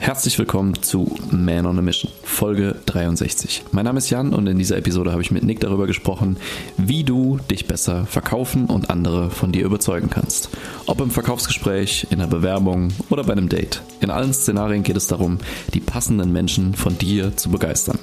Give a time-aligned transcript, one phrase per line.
[0.00, 3.64] Herzlich willkommen zu Man on a Mission, Folge 63.
[3.70, 6.38] Mein Name ist Jan und in dieser Episode habe ich mit Nick darüber gesprochen,
[6.78, 10.48] wie du dich besser verkaufen und andere von dir überzeugen kannst.
[10.86, 13.82] Ob im Verkaufsgespräch, in der Bewerbung oder bei einem Date.
[14.00, 15.36] In allen Szenarien geht es darum,
[15.74, 17.98] die passenden Menschen von dir zu begeistern.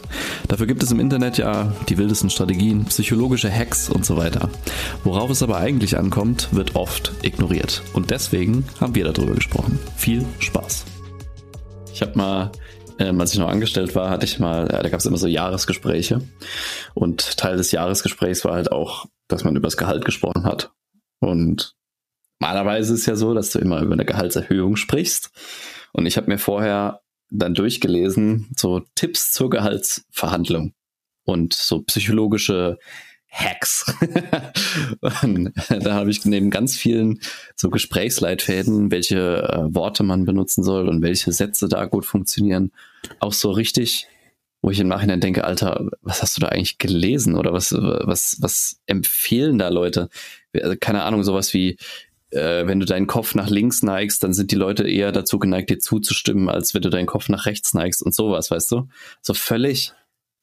[0.47, 4.51] Dafür gibt es im Internet ja die wildesten Strategien, psychologische Hacks und so weiter.
[5.03, 7.81] Worauf es aber eigentlich ankommt, wird oft ignoriert.
[7.93, 9.79] Und deswegen haben wir darüber gesprochen.
[9.95, 10.96] Viel Spaß!
[11.97, 12.51] Ich habe mal,
[12.99, 15.25] ähm, als ich noch angestellt war, hatte ich mal, ja, da gab es immer so
[15.25, 16.21] Jahresgespräche.
[16.93, 20.71] Und Teil des Jahresgesprächs war halt auch, dass man über das Gehalt gesprochen hat.
[21.17, 21.73] Und
[22.39, 25.31] normalerweise ist ja so, dass du immer über eine Gehaltserhöhung sprichst.
[25.91, 27.01] Und ich habe mir vorher
[27.31, 30.73] dann durchgelesen, so Tipps zur Gehaltsverhandlung
[31.23, 32.77] und so psychologische
[33.29, 33.85] Hacks.
[35.01, 37.19] da habe ich neben ganz vielen
[37.55, 42.71] so Gesprächsleitfäden, welche äh, Worte man benutzen soll und welche Sätze da gut funktionieren,
[43.19, 44.07] auch so richtig,
[44.61, 48.37] wo ich im Nachhinein denke, Alter, was hast du da eigentlich gelesen oder was, was,
[48.39, 50.09] was empfehlen da Leute?
[50.53, 51.77] Also keine Ahnung, sowas wie,
[52.31, 55.69] äh, wenn du deinen Kopf nach links neigst, dann sind die Leute eher dazu geneigt,
[55.69, 58.87] dir zuzustimmen, als wenn du deinen Kopf nach rechts neigst und sowas, weißt du?
[59.21, 59.93] So völlig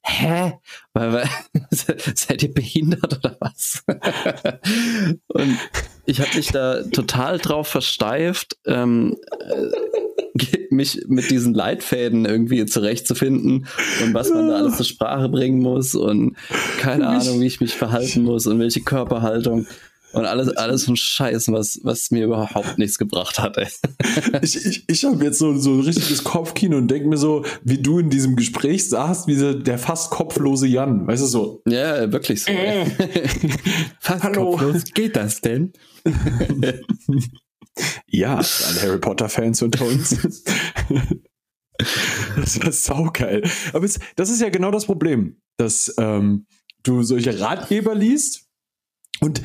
[0.04, 0.58] hä?
[1.70, 3.82] Seid ihr behindert oder was?
[5.28, 5.58] und
[6.06, 13.66] ich habe mich da total drauf versteift, ähm, äh, mich mit diesen Leitfäden irgendwie zurechtzufinden
[14.02, 16.36] und was man da alles zur Sprache bringen muss und
[16.78, 19.66] keine Ahnung, wie ich mich verhalten muss und welche Körperhaltung.
[20.14, 23.58] Und alles, alles von Scheiß, was, was mir überhaupt nichts gebracht hat.
[23.58, 23.68] Ey.
[24.42, 27.78] Ich, ich, ich habe jetzt so, so ein richtiges Kopfkino und denke mir so, wie
[27.78, 31.06] du in diesem Gespräch saßt, wie so der fast kopflose Jan.
[31.06, 31.62] Weißt du so?
[31.66, 32.52] Ja, wirklich so.
[32.52, 32.86] Äh.
[34.00, 34.52] fast Hallo.
[34.52, 34.84] kopflos.
[34.94, 35.72] Geht das denn?
[38.06, 40.16] ja, an Harry Potter-Fans unter uns.
[42.36, 43.42] das war saugeil.
[43.72, 46.46] Aber es, das ist ja genau das Problem, dass ähm,
[46.82, 48.46] du solche Ratgeber liest
[49.20, 49.42] und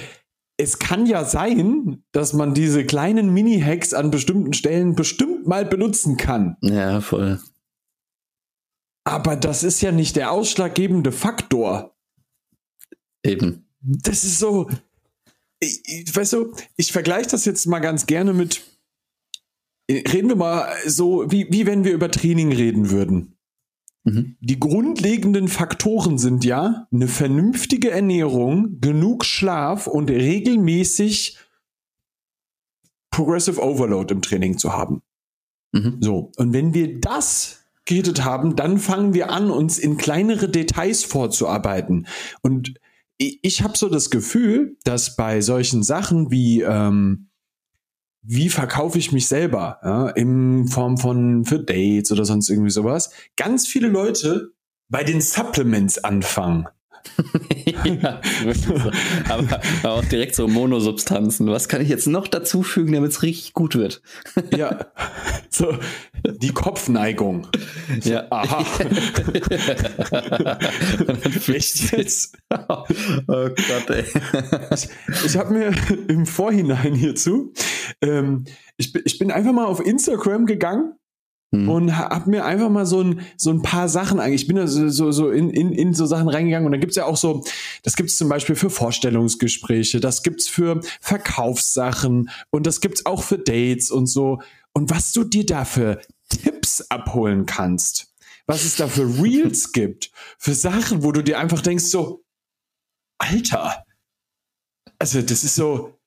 [0.59, 6.17] es kann ja sein, dass man diese kleinen Mini-Hacks an bestimmten Stellen bestimmt mal benutzen
[6.17, 6.57] kann.
[6.61, 7.39] Ja, voll.
[9.05, 11.95] Aber das ist ja nicht der ausschlaggebende Faktor.
[13.23, 13.69] Eben.
[13.79, 14.69] Das ist so.
[15.61, 18.61] Ich, weißt du, ich vergleiche das jetzt mal ganz gerne mit.
[19.89, 23.38] Reden wir mal so, wie, wie wenn wir über Training reden würden.
[24.03, 24.37] Mhm.
[24.39, 31.37] Die grundlegenden Faktoren sind ja eine vernünftige Ernährung, genug Schlaf und regelmäßig
[33.11, 35.01] Progressive Overload im Training zu haben.
[35.71, 35.97] Mhm.
[35.99, 41.03] So, und wenn wir das geredet haben, dann fangen wir an, uns in kleinere Details
[41.03, 42.07] vorzuarbeiten.
[42.41, 42.75] Und
[43.17, 47.28] ich, ich habe so das Gefühl, dass bei solchen Sachen wie ähm,
[48.21, 53.11] wie verkaufe ich mich selber, ja, in Form von für Dates oder sonst irgendwie sowas.
[53.37, 54.51] Ganz viele Leute
[54.89, 56.67] bei den Supplements anfangen.
[58.01, 58.21] ja,
[58.53, 58.73] so.
[59.29, 61.47] aber, aber, auch direkt so Monosubstanzen.
[61.47, 64.01] Was kann ich jetzt noch dazufügen, damit es richtig gut wird?
[64.55, 64.87] ja,
[65.49, 65.77] so
[66.23, 67.47] die Kopfneigung.
[68.01, 68.27] So, ja.
[68.29, 68.65] Aha.
[71.47, 72.37] Echt jetzt?
[72.49, 72.85] oh
[73.27, 74.05] Gott, ey.
[74.73, 74.89] Ich,
[75.25, 75.71] ich habe mir
[76.07, 77.53] im Vorhinein hierzu,
[78.01, 78.45] ähm,
[78.77, 80.93] ich, ich bin einfach mal auf Instagram gegangen
[81.51, 81.67] hm.
[81.67, 84.43] Und hab mir einfach mal so ein, so ein paar Sachen eigentlich.
[84.43, 86.95] Ich bin da so, so, so in, in, in so Sachen reingegangen und da gibt's
[86.95, 87.43] ja auch so,
[87.81, 93.39] das gibt's zum Beispiel für Vorstellungsgespräche, das gibt's für Verkaufssachen und das gibt's auch für
[93.39, 94.41] Dates und so.
[94.73, 95.99] Und was du dir da für
[96.29, 98.13] Tipps abholen kannst,
[98.45, 102.23] was es da für Reels gibt, für Sachen, wo du dir einfach denkst, so,
[103.17, 103.85] Alter,
[104.99, 105.97] also das ist so,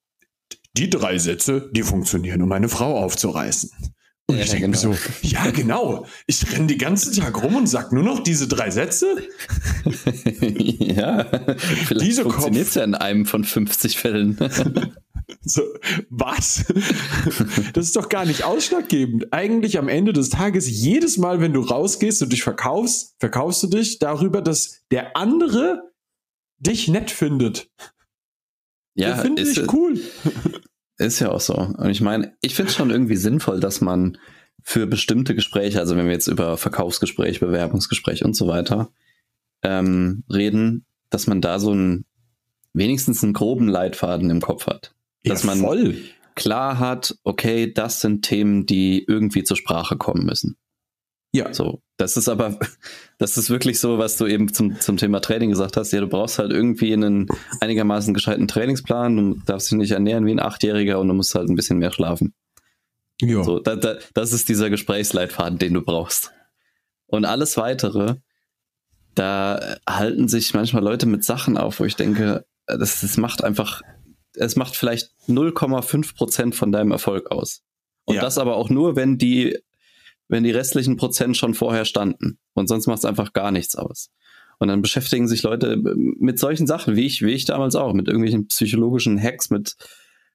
[0.75, 3.71] die drei Sätze, die funktionieren, um eine Frau aufzureißen.
[4.33, 4.79] Und ja, ich denke genau.
[4.79, 6.07] so, ja, genau.
[6.27, 9.29] Ich renne den ganzen Tag rum und sag nur noch diese drei Sätze.
[10.49, 11.27] ja,
[11.87, 14.39] vielleicht diese funktioniert es ja in einem von 50 Fällen.
[15.43, 15.63] so,
[16.09, 16.65] was?
[17.75, 19.35] das ist doch gar nicht ausschlaggebend.
[19.35, 23.67] Eigentlich am Ende des Tages, jedes Mal, wenn du rausgehst und dich verkaufst, verkaufst du
[23.67, 25.93] dich darüber, dass der andere
[26.59, 27.71] dich nett findet.
[28.95, 30.01] Ja, der findet dich cool.
[30.99, 31.55] Ist ja auch so.
[31.55, 34.19] Und ich meine, ich finde es schon irgendwie sinnvoll, dass man
[34.63, 38.93] für bestimmte Gespräche, also wenn wir jetzt über Verkaufsgespräch, Bewerbungsgespräch und so weiter
[39.63, 42.05] ähm, reden, dass man da so einen
[42.73, 44.95] wenigstens einen groben Leitfaden im Kopf hat.
[45.25, 45.97] Dass ja, man voll.
[46.35, 50.57] klar hat, okay, das sind Themen, die irgendwie zur Sprache kommen müssen.
[51.33, 51.53] Ja.
[51.53, 51.83] So.
[51.97, 52.59] Das ist aber,
[53.19, 55.93] das ist wirklich so, was du eben zum, zum Thema Training gesagt hast.
[55.93, 57.29] Ja, du brauchst halt irgendwie einen
[57.61, 59.17] einigermaßen gescheiten Trainingsplan.
[59.17, 61.93] Du darfst dich nicht ernähren wie ein Achtjähriger und du musst halt ein bisschen mehr
[61.93, 62.35] schlafen.
[63.21, 63.43] Ja.
[63.45, 66.33] So, da, da, das ist dieser Gesprächsleitfaden, den du brauchst.
[67.07, 68.17] Und alles weitere,
[69.15, 73.83] da halten sich manchmal Leute mit Sachen auf, wo ich denke, das, das macht einfach,
[74.35, 77.63] es macht vielleicht 0,5 Prozent von deinem Erfolg aus.
[78.05, 78.23] Und ja.
[78.23, 79.59] das aber auch nur, wenn die,
[80.33, 82.39] wenn die restlichen Prozent schon vorher standen.
[82.55, 84.09] Und sonst macht es einfach gar nichts aus.
[84.59, 88.09] Und dann beschäftigen sich Leute mit solchen Sachen, wie ich, wie ich damals auch, mit
[88.09, 89.77] irgendwelchen psychologischen Hacks, mit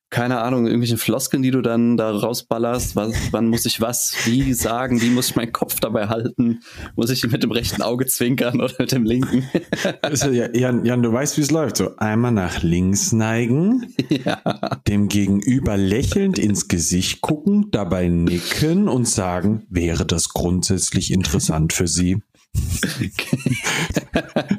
[0.09, 2.95] keine Ahnung, irgendwelche Floskeln, die du dann da rausballerst.
[2.95, 5.01] Was, wann muss ich was, wie sagen?
[5.01, 6.61] Wie muss ich meinen Kopf dabei halten?
[6.95, 9.49] Muss ich mit dem rechten Auge zwinkern oder mit dem linken?
[10.01, 11.77] also, ja, Jan, Jan, du weißt, wie es läuft.
[11.77, 14.41] So einmal nach links neigen, ja.
[14.87, 21.87] dem Gegenüber lächelnd ins Gesicht gucken, dabei nicken und sagen, wäre das grundsätzlich interessant für
[21.87, 22.21] Sie?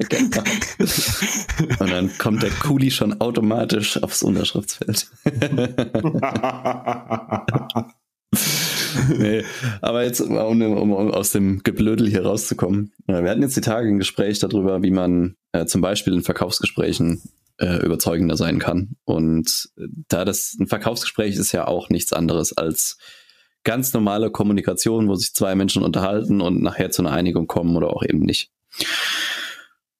[0.09, 0.43] Genau.
[1.79, 5.07] Und dann kommt der Kuli schon automatisch aufs Unterschriftsfeld.
[9.17, 9.43] nee,
[9.81, 12.93] aber jetzt, um, um, um, aus dem Geblödel hier rauszukommen.
[13.07, 17.21] Wir hatten jetzt die Tage ein Gespräch darüber, wie man äh, zum Beispiel in Verkaufsgesprächen
[17.57, 18.95] äh, überzeugender sein kann.
[19.05, 19.69] Und
[20.07, 22.97] da das ein Verkaufsgespräch ist ja auch nichts anderes als
[23.69, 27.95] ganz normale Kommunikation, wo sich zwei Menschen unterhalten und nachher zu einer Einigung kommen oder
[27.95, 28.49] auch eben nicht.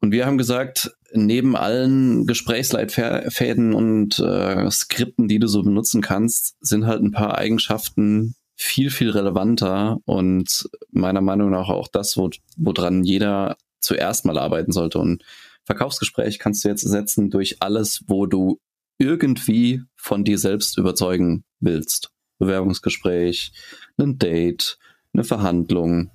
[0.02, 6.56] Und wir haben gesagt, neben allen Gesprächsleitfäden und äh, Skripten, die du so benutzen kannst,
[6.62, 12.32] sind halt ein paar Eigenschaften viel, viel relevanter und meiner Meinung nach auch das, wo,
[12.58, 14.98] woran jeder zuerst mal arbeiten sollte.
[14.98, 15.24] Und
[15.66, 18.60] Verkaufsgespräch kannst du jetzt ersetzen durch alles, wo du
[18.98, 22.10] irgendwie von dir selbst überzeugen willst.
[22.40, 23.52] Bewerbungsgespräch,
[23.98, 24.78] ein Date,
[25.14, 26.12] eine Verhandlung,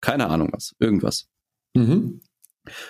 [0.00, 1.28] keine Ahnung was, irgendwas.
[1.74, 2.20] Mhm.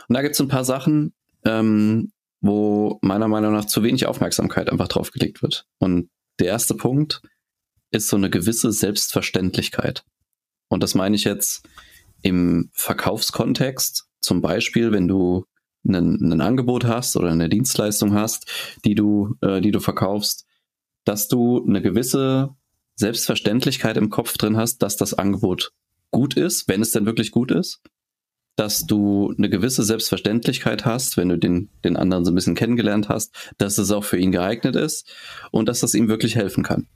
[0.08, 1.14] Und da gibt es ein paar Sachen,
[1.44, 5.66] ähm, wo meiner Meinung nach zu wenig Aufmerksamkeit einfach drauf gelegt wird.
[5.78, 7.22] Und der erste Punkt
[7.90, 10.04] ist so eine gewisse Selbstverständlichkeit.
[10.68, 11.68] Und das meine ich jetzt
[12.22, 14.08] im Verkaufskontext.
[14.20, 15.44] Zum Beispiel, wenn du
[15.86, 18.46] ein, Angebot hast oder eine Dienstleistung hast,
[18.84, 20.46] die du, äh, die du verkaufst,
[21.04, 22.54] dass du eine gewisse
[22.94, 25.72] Selbstverständlichkeit im Kopf drin hast, dass das Angebot
[26.10, 27.80] gut ist, wenn es denn wirklich gut ist,
[28.56, 33.08] dass du eine gewisse Selbstverständlichkeit hast, wenn du den, den anderen so ein bisschen kennengelernt
[33.08, 35.10] hast, dass es auch für ihn geeignet ist
[35.50, 36.86] und dass das ihm wirklich helfen kann.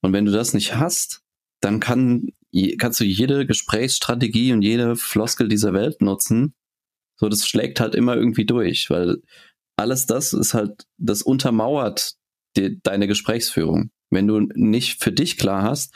[0.00, 1.22] Und wenn du das nicht hast,
[1.60, 2.28] dann kann,
[2.78, 6.54] kannst du jede Gesprächsstrategie und jede Floskel dieser Welt nutzen.
[7.16, 9.18] So, das schlägt halt immer irgendwie durch, weil
[9.76, 12.14] alles das ist halt, das untermauert
[12.56, 13.90] die, deine Gesprächsführung.
[14.12, 15.94] Wenn du nicht für dich klar hast,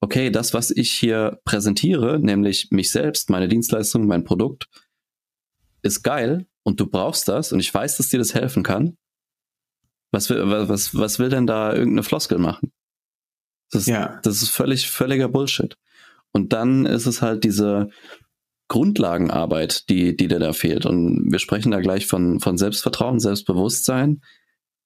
[0.00, 4.68] okay, das, was ich hier präsentiere, nämlich mich selbst, meine Dienstleistung, mein Produkt,
[5.82, 8.96] ist geil und du brauchst das und ich weiß, dass dir das helfen kann.
[10.10, 12.72] Was will, was, was will denn da irgendeine Floskel machen?
[13.70, 14.20] Das, ja.
[14.22, 15.76] das ist völlig, völliger Bullshit.
[16.32, 17.88] Und dann ist es halt diese
[18.68, 20.86] Grundlagenarbeit, die, die dir da fehlt.
[20.86, 24.22] Und wir sprechen da gleich von, von Selbstvertrauen, Selbstbewusstsein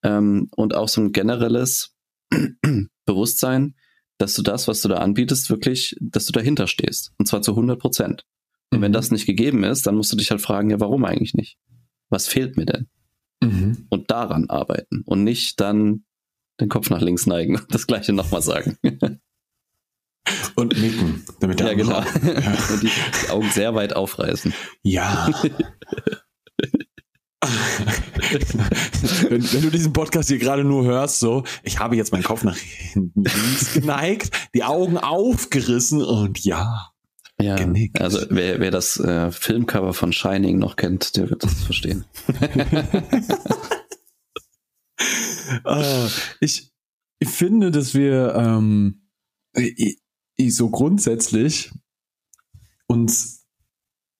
[0.02, 1.95] ähm, und auch so ein generelles
[3.06, 3.74] Bewusstsein,
[4.18, 7.12] dass du das, was du da anbietest, wirklich, dass du dahinter stehst.
[7.18, 8.24] Und zwar zu 100 Prozent.
[8.70, 8.82] Und mhm.
[8.82, 11.58] wenn das nicht gegeben ist, dann musst du dich halt fragen, ja, warum eigentlich nicht?
[12.08, 12.88] Was fehlt mir denn?
[13.42, 13.86] Mhm.
[13.90, 16.04] Und daran arbeiten und nicht dann
[16.60, 18.78] den Kopf nach links neigen und das gleiche nochmal sagen.
[20.56, 22.00] Und nicken, damit der Ja, genau.
[22.00, 22.06] Ja.
[22.72, 22.90] Und die,
[23.22, 24.52] die Augen sehr weit aufreißen.
[24.82, 25.30] Ja.
[29.28, 32.44] wenn, wenn, du diesen Podcast hier gerade nur hörst, so, ich habe jetzt meinen Kopf
[32.44, 33.24] nach hinten
[33.74, 36.92] geneigt, die Augen aufgerissen und ja.
[37.40, 38.00] Ja, genickt.
[38.00, 42.06] also wer, wer das äh, Filmcover von Shining noch kennt, der wird das verstehen.
[45.66, 46.08] uh,
[46.40, 46.72] ich,
[47.18, 49.02] ich finde, dass wir ähm,
[50.48, 51.72] so grundsätzlich
[52.86, 53.35] uns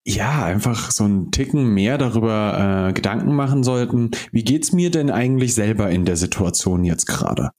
[0.08, 5.10] ja, einfach so einen Ticken mehr darüber äh, Gedanken machen sollten, wie geht's mir denn
[5.10, 7.50] eigentlich selber in der Situation jetzt gerade?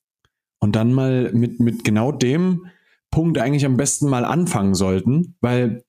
[0.60, 2.68] Und dann mal mit, mit genau dem
[3.12, 5.84] Punkt eigentlich am besten mal anfangen sollten, weil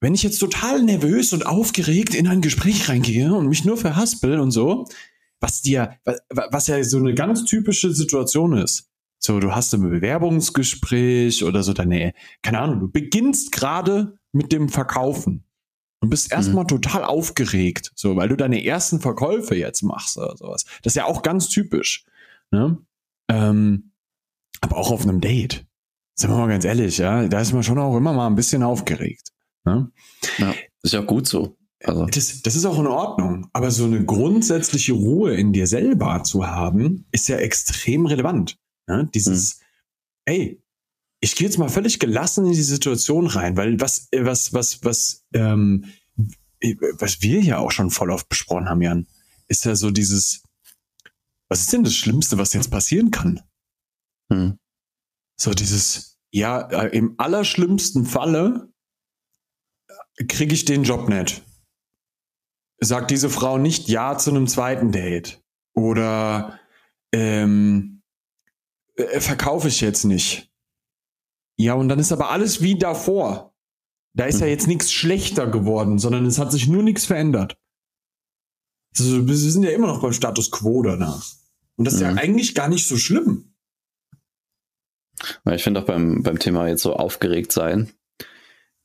[0.00, 4.38] wenn ich jetzt total nervös und aufgeregt in ein Gespräch reingehe und mich nur verhaspel
[4.38, 4.86] und so,
[5.40, 5.96] was dir,
[6.30, 8.90] was ja so eine ganz typische Situation ist.
[9.18, 12.12] So, du hast ein Bewerbungsgespräch oder so deine,
[12.42, 15.44] keine Ahnung, du beginnst gerade mit dem Verkaufen
[16.04, 16.68] und bist erstmal mhm.
[16.68, 20.64] total aufgeregt, so, weil du deine ersten Verkäufe jetzt machst oder sowas.
[20.82, 22.04] Das ist ja auch ganz typisch.
[22.50, 22.76] Ne?
[23.28, 23.92] Ähm,
[24.60, 25.66] aber auch auf einem Date.
[26.14, 28.62] Sind wir mal ganz ehrlich, ja, da ist man schon auch immer mal ein bisschen
[28.62, 29.32] aufgeregt.
[29.64, 29.90] Ne?
[30.38, 31.56] Ja, ist ja gut so.
[31.82, 32.04] Also.
[32.06, 33.48] Das, das ist auch in Ordnung.
[33.52, 38.58] Aber so eine grundsätzliche Ruhe in dir selber zu haben, ist ja extrem relevant.
[38.86, 39.08] Ne?
[39.14, 39.62] Dieses, mhm.
[40.26, 40.62] ey,
[41.24, 45.24] ich gehe jetzt mal völlig gelassen in die Situation rein, weil was, was, was, was,
[45.32, 45.86] ähm,
[46.98, 49.06] was wir ja auch schon voll oft besprochen haben, Jan,
[49.48, 50.42] ist ja so dieses,
[51.48, 53.40] was ist denn das Schlimmste, was jetzt passieren kann?
[54.30, 54.58] Hm.
[55.40, 58.70] So dieses, ja, äh, im allerschlimmsten Falle
[60.28, 61.42] kriege ich den Job nicht.
[62.80, 65.42] Sagt diese Frau nicht Ja zu einem zweiten Date.
[65.74, 66.60] Oder
[67.12, 68.02] ähm,
[68.96, 70.50] äh, verkaufe ich jetzt nicht.
[71.56, 73.54] Ja, und dann ist aber alles wie davor.
[74.14, 74.42] Da ist hm.
[74.42, 77.56] ja jetzt nichts schlechter geworden, sondern es hat sich nur nichts verändert.
[78.98, 81.24] Also, wir sind ja immer noch beim Status quo danach.
[81.76, 82.16] Und das ist mhm.
[82.16, 83.54] ja eigentlich gar nicht so schlimm.
[85.50, 87.90] Ich finde auch beim, beim Thema jetzt so aufgeregt sein.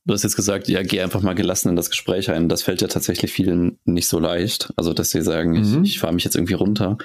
[0.04, 2.48] Du hast jetzt gesagt, ja, geh einfach mal gelassen in das Gespräch ein.
[2.48, 4.72] Das fällt ja tatsächlich vielen nicht so leicht.
[4.76, 5.84] Also, dass sie sagen, mhm.
[5.84, 6.98] ich, ich fahre mich jetzt irgendwie runter.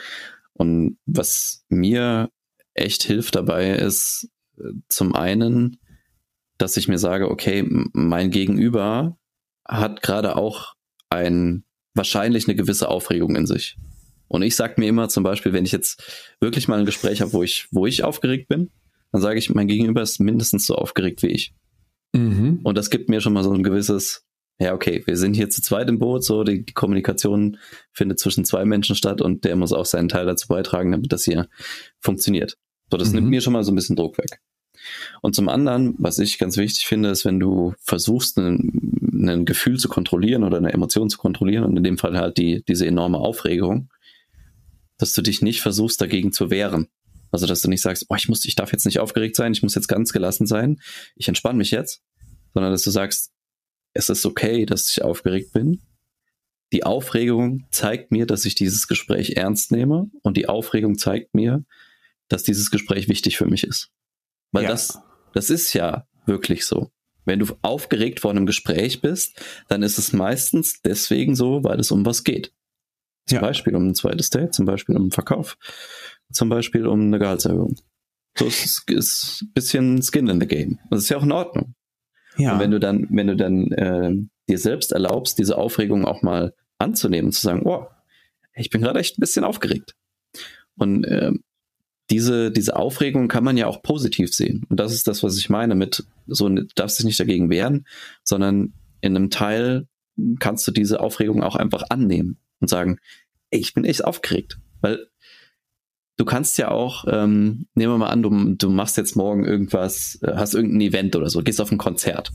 [0.53, 2.29] Und was mir
[2.73, 4.29] echt hilft dabei ist,
[4.87, 5.77] zum einen,
[6.57, 9.17] dass ich mir sage, okay, mein Gegenüber
[9.67, 10.75] hat gerade auch
[11.09, 13.77] ein, wahrscheinlich eine gewisse Aufregung in sich.
[14.27, 17.33] Und ich sage mir immer zum Beispiel, wenn ich jetzt wirklich mal ein Gespräch habe,
[17.33, 18.71] wo ich, wo ich aufgeregt bin,
[19.11, 21.53] dann sage ich, mein Gegenüber ist mindestens so aufgeregt wie ich.
[22.13, 22.59] Mhm.
[22.63, 24.25] Und das gibt mir schon mal so ein gewisses,
[24.59, 27.57] ja, okay, wir sind hier zu zweit im Boot, so die, die Kommunikation
[27.91, 31.23] findet zwischen zwei Menschen statt und der muss auch seinen Teil dazu beitragen, damit das
[31.23, 31.47] hier
[31.99, 32.57] funktioniert.
[32.91, 33.15] So, das mhm.
[33.15, 34.39] nimmt mir schon mal so ein bisschen Druck weg.
[35.21, 39.77] Und zum anderen, was ich ganz wichtig finde, ist, wenn du versuchst, ein, ein Gefühl
[39.79, 43.17] zu kontrollieren oder eine Emotion zu kontrollieren und in dem Fall halt die, diese enorme
[43.17, 43.89] Aufregung,
[44.97, 46.87] dass du dich nicht versuchst, dagegen zu wehren.
[47.31, 49.63] Also, dass du nicht sagst, oh, ich muss, ich darf jetzt nicht aufgeregt sein, ich
[49.63, 50.79] muss jetzt ganz gelassen sein,
[51.15, 52.01] ich entspanne mich jetzt,
[52.53, 53.31] sondern dass du sagst,
[53.93, 55.81] es ist okay, dass ich aufgeregt bin.
[56.71, 61.63] Die Aufregung zeigt mir, dass ich dieses Gespräch ernst nehme und die Aufregung zeigt mir,
[62.27, 63.91] dass dieses Gespräch wichtig für mich ist.
[64.51, 64.69] Weil ja.
[64.69, 64.99] das,
[65.33, 66.91] das ist ja wirklich so.
[67.25, 71.91] Wenn du aufgeregt vor einem Gespräch bist, dann ist es meistens deswegen so, weil es
[71.91, 72.53] um was geht.
[73.27, 73.41] Zum ja.
[73.41, 75.57] Beispiel um ein zweites Date, zum Beispiel um einen Verkauf,
[76.31, 77.75] zum Beispiel um eine Gehaltserhöhung.
[78.37, 80.79] So ist, ist ein bisschen Skin in the Game.
[80.91, 81.73] Das ist ja auch in Ordnung.
[82.37, 82.53] Ja.
[82.53, 84.13] Und wenn du dann, wenn du dann äh,
[84.47, 87.87] dir selbst erlaubst, diese Aufregung auch mal anzunehmen, zu sagen, oh,
[88.53, 89.95] ich bin gerade echt ein bisschen aufgeregt.
[90.77, 91.31] Und äh,
[92.09, 94.65] diese, diese Aufregung kann man ja auch positiv sehen.
[94.69, 97.87] Und das ist das, was ich meine mit, so darfst dich nicht dagegen wehren,
[98.23, 99.87] sondern in einem Teil
[100.39, 102.99] kannst du diese Aufregung auch einfach annehmen und sagen,
[103.49, 104.59] ey, ich bin echt aufgeregt.
[104.81, 105.07] Weil
[106.17, 110.19] du kannst ja auch, ähm, nehmen wir mal an, du, du machst jetzt morgen irgendwas,
[110.21, 112.31] äh, hast irgendein Event oder so, gehst auf ein Konzert.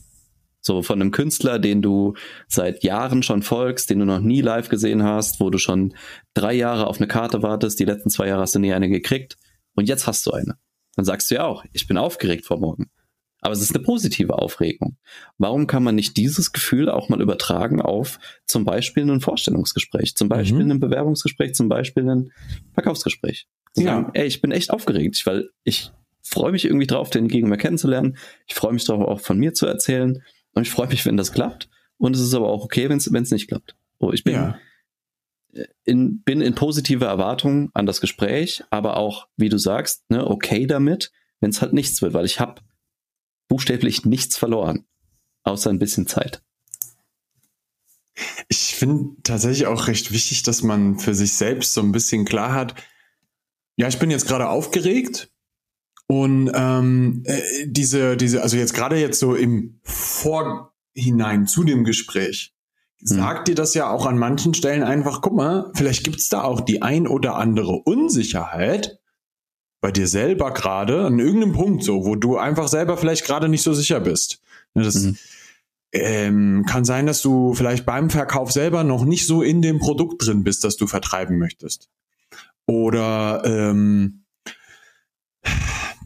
[0.62, 2.14] So von einem Künstler, den du
[2.46, 5.94] seit Jahren schon folgst, den du noch nie live gesehen hast, wo du schon
[6.34, 9.38] drei Jahre auf eine Karte wartest, die letzten zwei Jahre hast du nie eine gekriegt
[9.80, 10.56] und jetzt hast du eine.
[10.94, 12.90] Dann sagst du ja auch, ich bin aufgeregt vor morgen.
[13.40, 14.98] Aber es ist eine positive Aufregung.
[15.38, 20.28] Warum kann man nicht dieses Gefühl auch mal übertragen auf zum Beispiel ein Vorstellungsgespräch, zum
[20.28, 20.72] Beispiel mhm.
[20.72, 22.32] ein Bewerbungsgespräch, zum Beispiel ein
[22.74, 23.48] Verkaufsgespräch?
[23.72, 23.94] Zu ja.
[23.94, 25.90] sagen, ey, ich bin echt aufgeregt, weil ich
[26.22, 28.18] freue mich irgendwie drauf, den Gegenüber kennenzulernen.
[28.46, 30.22] Ich freue mich darauf, auch von mir zu erzählen.
[30.52, 31.70] Und ich freue mich, wenn das klappt.
[31.96, 33.74] Und es ist aber auch okay, wenn es nicht klappt.
[33.98, 34.58] Oh, ich bin, ja.
[35.84, 40.66] In, bin in positiver Erwartung an das Gespräch, aber auch, wie du sagst, ne, okay
[40.66, 42.60] damit, wenn es halt nichts wird, weil ich habe
[43.48, 44.86] buchstäblich nichts verloren,
[45.42, 46.42] außer ein bisschen Zeit.
[48.48, 52.52] Ich finde tatsächlich auch recht wichtig, dass man für sich selbst so ein bisschen klar
[52.52, 52.74] hat,
[53.76, 55.32] ja, ich bin jetzt gerade aufgeregt
[56.06, 62.52] und ähm, äh, diese, diese, also jetzt gerade jetzt so im Vorhinein zu dem Gespräch.
[63.02, 66.60] Sagt dir das ja auch an manchen Stellen einfach, guck mal, vielleicht gibt's da auch
[66.60, 68.98] die ein oder andere Unsicherheit
[69.80, 73.62] bei dir selber gerade an irgendeinem Punkt so, wo du einfach selber vielleicht gerade nicht
[73.62, 74.42] so sicher bist.
[74.74, 75.16] Ne, das mhm.
[75.92, 80.26] ähm, kann sein, dass du vielleicht beim Verkauf selber noch nicht so in dem Produkt
[80.26, 81.88] drin bist, das du vertreiben möchtest.
[82.66, 84.24] Oder ähm,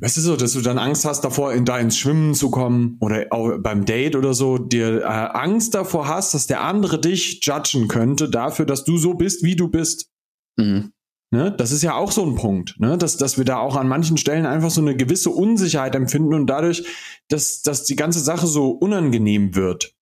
[0.01, 2.97] weißt du so, dass du dann Angst hast davor, in da ins Schwimmen zu kommen
[3.01, 7.45] oder auch beim Date oder so, dir äh, Angst davor hast, dass der andere dich
[7.45, 10.11] judgen könnte dafür, dass du so bist, wie du bist.
[10.57, 10.93] Mhm.
[11.31, 11.53] Ne?
[11.57, 12.97] Das ist ja auch so ein Punkt, ne?
[12.99, 16.47] dass, dass wir da auch an manchen Stellen einfach so eine gewisse Unsicherheit empfinden und
[16.47, 16.87] dadurch,
[17.29, 19.95] dass, dass die ganze Sache so unangenehm wird.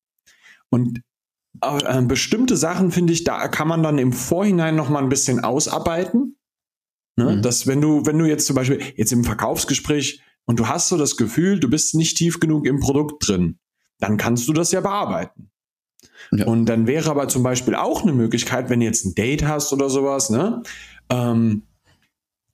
[0.68, 1.00] Und
[1.60, 5.44] äh, bestimmte Sachen, finde ich, da kann man dann im Vorhinein noch mal ein bisschen
[5.44, 6.36] ausarbeiten
[7.16, 7.36] Ne?
[7.36, 7.42] Mhm.
[7.42, 10.96] Dass wenn du, wenn du jetzt zum Beispiel jetzt im Verkaufsgespräch und du hast so
[10.96, 13.58] das Gefühl, du bist nicht tief genug im Produkt drin,
[13.98, 15.50] dann kannst du das ja bearbeiten.
[16.32, 16.46] Ja.
[16.46, 19.72] Und dann wäre aber zum Beispiel auch eine Möglichkeit, wenn du jetzt ein Date hast
[19.72, 20.62] oder sowas, ne,
[21.10, 21.64] ähm,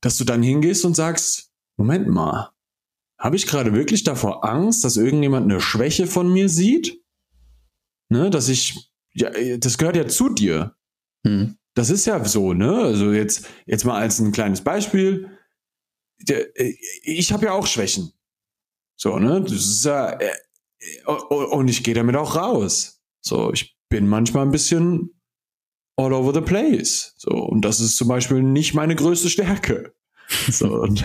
[0.01, 2.51] dass du dann hingehst und sagst, Moment mal,
[3.19, 7.03] habe ich gerade wirklich davor Angst, dass irgendjemand eine Schwäche von mir sieht?
[8.11, 10.75] Ne, dass ich, ja, das gehört ja zu dir.
[11.27, 11.58] Hm.
[11.75, 12.83] Das ist ja so, ne?
[12.83, 15.31] Also jetzt, jetzt mal als ein kleines Beispiel.
[16.21, 16.47] Der,
[17.03, 18.13] ich habe ja auch Schwächen.
[18.97, 19.41] So, ne?
[19.41, 20.33] Das ist ja, äh,
[21.07, 23.01] und ich gehe damit auch raus.
[23.21, 25.21] So, ich bin manchmal ein bisschen
[25.97, 27.15] all over the place.
[27.17, 29.95] So, und das ist zum Beispiel nicht meine größte Stärke.
[30.51, 31.03] So, und,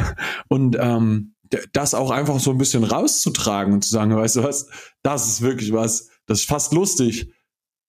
[0.50, 1.36] und ähm,
[1.72, 4.68] das auch einfach so ein bisschen rauszutragen und zu sagen, weißt du was,
[5.02, 7.32] das ist wirklich was, das ist fast lustig,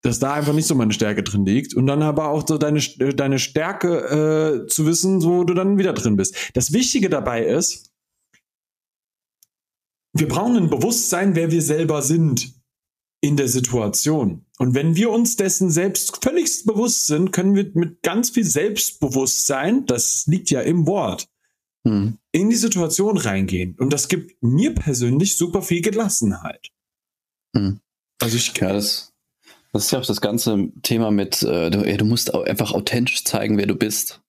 [0.04, 1.73] dass da einfach nicht so meine Stärke drin liegt.
[1.73, 5.94] Und dann aber auch so deine, deine Stärke äh, zu wissen, wo du dann wieder
[5.94, 6.37] drin bist.
[6.52, 7.90] Das Wichtige dabei ist,
[10.12, 12.52] wir brauchen ein Bewusstsein, wer wir selber sind
[13.23, 14.44] in der Situation.
[14.58, 19.87] Und wenn wir uns dessen selbst völlig bewusst sind, können wir mit ganz viel Selbstbewusstsein,
[19.87, 21.28] das liegt ja im Wort,
[21.88, 22.18] hm.
[22.30, 23.75] in die Situation reingehen.
[23.78, 26.70] Und das gibt mir persönlich super viel Gelassenheit.
[27.56, 27.80] Hm.
[28.20, 28.54] Also ich.
[28.58, 29.13] Ja, das,
[29.75, 32.73] das ist ja auch das ganze Thema mit, äh, du, ja, du musst auch einfach
[32.73, 34.23] authentisch zeigen, wer du bist.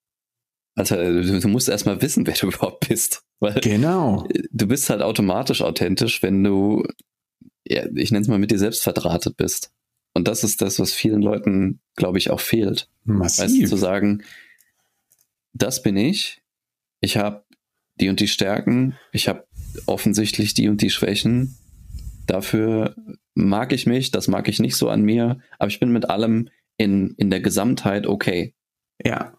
[0.75, 3.23] Also du, du musst erstmal wissen, wer du überhaupt bist.
[3.39, 4.27] Weil genau.
[4.51, 6.83] Du bist halt automatisch authentisch, wenn du
[7.67, 9.71] ja, ich nenne es mal, mit dir selbst verdrahtet bist.
[10.13, 12.89] Und das ist das, was vielen Leuten, glaube ich, auch fehlt.
[13.03, 13.45] Massiv.
[13.45, 14.23] Weißt du, zu sagen,
[15.53, 16.41] das bin ich,
[17.01, 17.43] ich habe
[17.95, 19.47] die und die Stärken, ich habe
[19.85, 21.57] offensichtlich die und die Schwächen.
[22.25, 22.95] Dafür
[23.35, 26.49] mag ich mich, das mag ich nicht so an mir, aber ich bin mit allem
[26.77, 28.55] in, in der Gesamtheit okay.
[29.03, 29.37] Ja.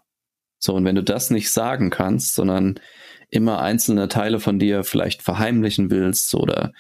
[0.59, 2.81] So, und wenn du das nicht sagen kannst, sondern
[3.31, 6.73] immer einzelne Teile von dir vielleicht verheimlichen willst oder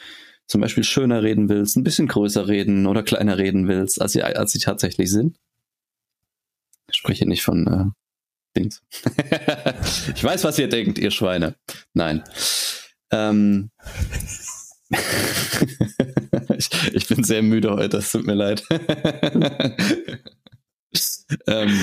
[0.46, 4.22] zum Beispiel schöner reden willst, ein bisschen größer reden oder kleiner reden willst, als sie,
[4.22, 5.38] als sie tatsächlich sind.
[6.88, 7.84] Ich spreche nicht von äh,
[8.56, 8.82] Dings.
[10.14, 11.56] ich weiß, was ihr denkt, ihr Schweine.
[11.94, 12.22] Nein.
[13.10, 13.70] Ähm,
[16.56, 18.62] ich, ich, bin sehr müde heute, es tut mir leid.
[21.46, 21.80] ähm,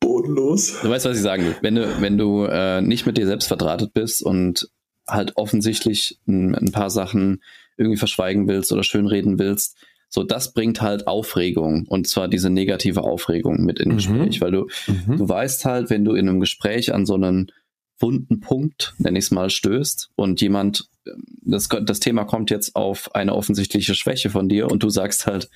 [0.00, 0.80] Bodenlos.
[0.82, 1.56] Du weißt, was ich sagen will.
[1.62, 4.68] Wenn du, wenn du äh, nicht mit dir selbst verdrahtet bist und
[5.08, 7.42] halt offensichtlich ein, ein paar Sachen
[7.76, 9.76] irgendwie verschweigen willst oder schönreden willst.
[10.08, 13.96] So, das bringt halt Aufregung und zwar diese negative Aufregung mit in mhm.
[13.96, 15.16] Gespräch, weil du, mhm.
[15.16, 17.50] du weißt halt, wenn du in einem Gespräch an so einen
[18.04, 20.88] wunden Punkt, nenne ich es mal, stößt und jemand,
[21.42, 25.48] das, das Thema kommt jetzt auf eine offensichtliche Schwäche von dir und du sagst halt,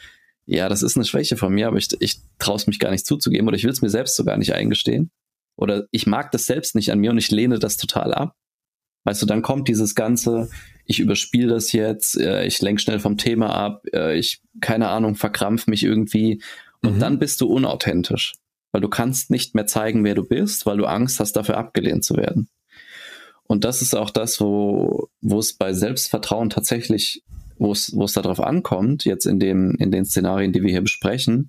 [0.46, 3.04] ja, das ist eine Schwäche von mir, aber ich, ich traue es mich gar nicht
[3.04, 5.10] zuzugeben oder ich will es mir selbst sogar nicht eingestehen.
[5.56, 8.34] Oder ich mag das selbst nicht an mir und ich lehne das total ab.
[9.04, 10.48] Weißt du, dann kommt dieses ganze,
[10.86, 15.16] ich überspiele das jetzt, äh, ich lenke schnell vom Thema ab, äh, ich, keine Ahnung,
[15.16, 16.42] verkrampf mich irgendwie
[16.82, 17.00] und mhm.
[17.00, 18.34] dann bist du unauthentisch,
[18.72, 22.04] weil du kannst nicht mehr zeigen, wer du bist, weil du Angst hast, dafür abgelehnt
[22.04, 22.48] zu werden.
[23.44, 27.22] Und das ist auch das, wo, wo es bei Selbstvertrauen tatsächlich,
[27.56, 30.82] wo es, wo es darauf ankommt, jetzt in dem, in den Szenarien, die wir hier
[30.82, 31.48] besprechen.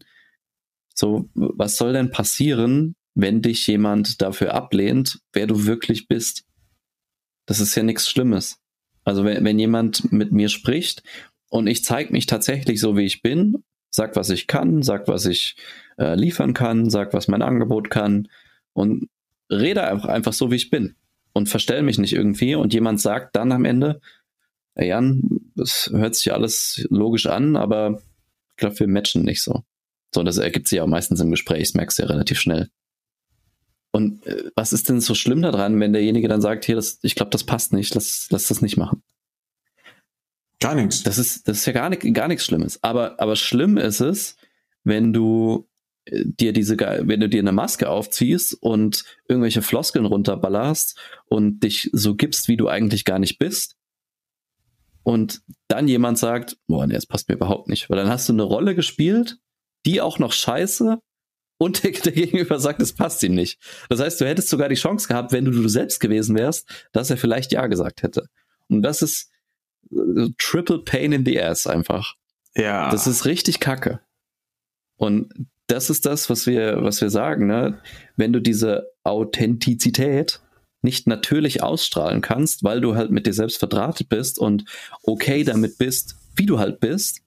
[0.95, 6.45] So, was soll denn passieren, wenn dich jemand dafür ablehnt, wer du wirklich bist?
[7.45, 8.59] Das ist ja nichts Schlimmes.
[9.03, 11.03] Also wenn, wenn jemand mit mir spricht
[11.49, 15.25] und ich zeige mich tatsächlich so, wie ich bin, sag, was ich kann, sag, was
[15.25, 15.55] ich
[15.97, 18.27] äh, liefern kann, sag, was mein Angebot kann
[18.73, 19.09] und
[19.51, 20.95] rede einfach, einfach so, wie ich bin
[21.33, 23.99] und verstell mich nicht irgendwie und jemand sagt dann am Ende,
[24.75, 25.21] hey Jan,
[25.55, 28.01] das hört sich alles logisch an, aber
[28.51, 29.63] ich glaube, wir matchen nicht so.
[30.13, 32.69] So, das ergibt sich ja meistens im Gespräch, das merkst du ja relativ schnell.
[33.91, 37.15] Und äh, was ist denn so schlimm daran, wenn derjenige dann sagt, hier, das, ich
[37.15, 39.01] glaube, das passt nicht, lass, lass das nicht machen?
[40.59, 41.03] Gar nichts.
[41.03, 42.83] Das ist, das ist ja gar, nicht, gar nichts Schlimmes.
[42.83, 44.35] Aber, aber schlimm ist es,
[44.83, 45.67] wenn du
[46.05, 51.89] äh, dir diese, wenn du dir eine Maske aufziehst und irgendwelche Floskeln runterballerst und dich
[51.93, 53.77] so gibst, wie du eigentlich gar nicht bist.
[55.03, 57.89] Und dann jemand sagt, boah, nee, das passt mir überhaupt nicht.
[57.89, 59.37] Weil dann hast du eine Rolle gespielt,
[59.85, 60.99] die auch noch scheiße
[61.57, 63.59] und der, der Gegenüber sagt, es passt ihm nicht.
[63.87, 67.09] Das heißt, du hättest sogar die Chance gehabt, wenn du du selbst gewesen wärst, dass
[67.09, 68.25] er vielleicht Ja gesagt hätte.
[68.67, 69.28] Und das ist
[70.37, 72.15] triple pain in the ass einfach.
[72.55, 72.89] Ja.
[72.89, 74.01] Das ist richtig kacke.
[74.97, 77.79] Und das ist das, was wir, was wir sagen, ne?
[78.15, 80.41] Wenn du diese Authentizität
[80.81, 84.65] nicht natürlich ausstrahlen kannst, weil du halt mit dir selbst verdrahtet bist und
[85.03, 87.21] okay damit bist, wie du halt bist,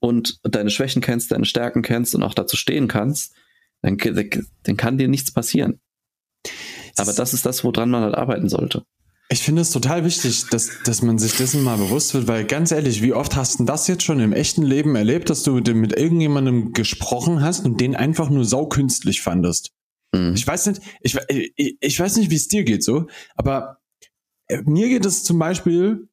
[0.00, 3.34] und deine Schwächen kennst, deine Stärken kennst und auch dazu stehen kannst,
[3.82, 5.80] dann, dann kann dir nichts passieren.
[6.96, 8.84] Aber das ist das, woran man halt arbeiten sollte.
[9.32, 12.72] Ich finde es total wichtig, dass, dass man sich dessen mal bewusst wird, weil ganz
[12.72, 15.72] ehrlich, wie oft hast du das jetzt schon im echten Leben erlebt, dass du mit,
[15.72, 19.70] mit irgendjemandem gesprochen hast und den einfach nur saukünstlich fandest?
[20.12, 20.34] Mhm.
[20.34, 23.78] Ich weiß nicht, ich, ich, ich weiß nicht, wie es dir geht so, aber
[24.64, 26.08] mir geht es zum Beispiel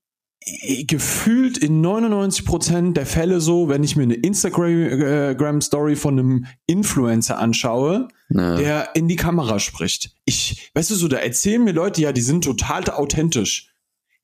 [0.86, 7.40] gefühlt in 99 Prozent der Fälle so, wenn ich mir eine Instagram-Story von einem Influencer
[7.40, 8.56] anschaue, ja.
[8.56, 10.16] der in die Kamera spricht.
[10.26, 13.74] Ich, weißt du so, da erzählen mir Leute ja, die sind total authentisch.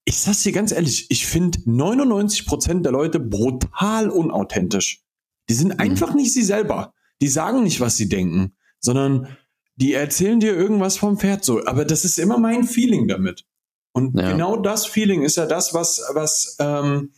[0.05, 5.01] Ich sag's dir ganz ehrlich, ich finde 99 Prozent der Leute brutal unauthentisch.
[5.49, 5.79] Die sind mhm.
[5.79, 6.93] einfach nicht sie selber.
[7.21, 9.37] Die sagen nicht, was sie denken, sondern
[9.75, 11.65] die erzählen dir irgendwas vom Pferd so.
[11.65, 13.45] Aber das ist immer mein Feeling damit.
[13.93, 14.31] Und ja.
[14.31, 17.13] genau das Feeling ist ja das, was, was ähm,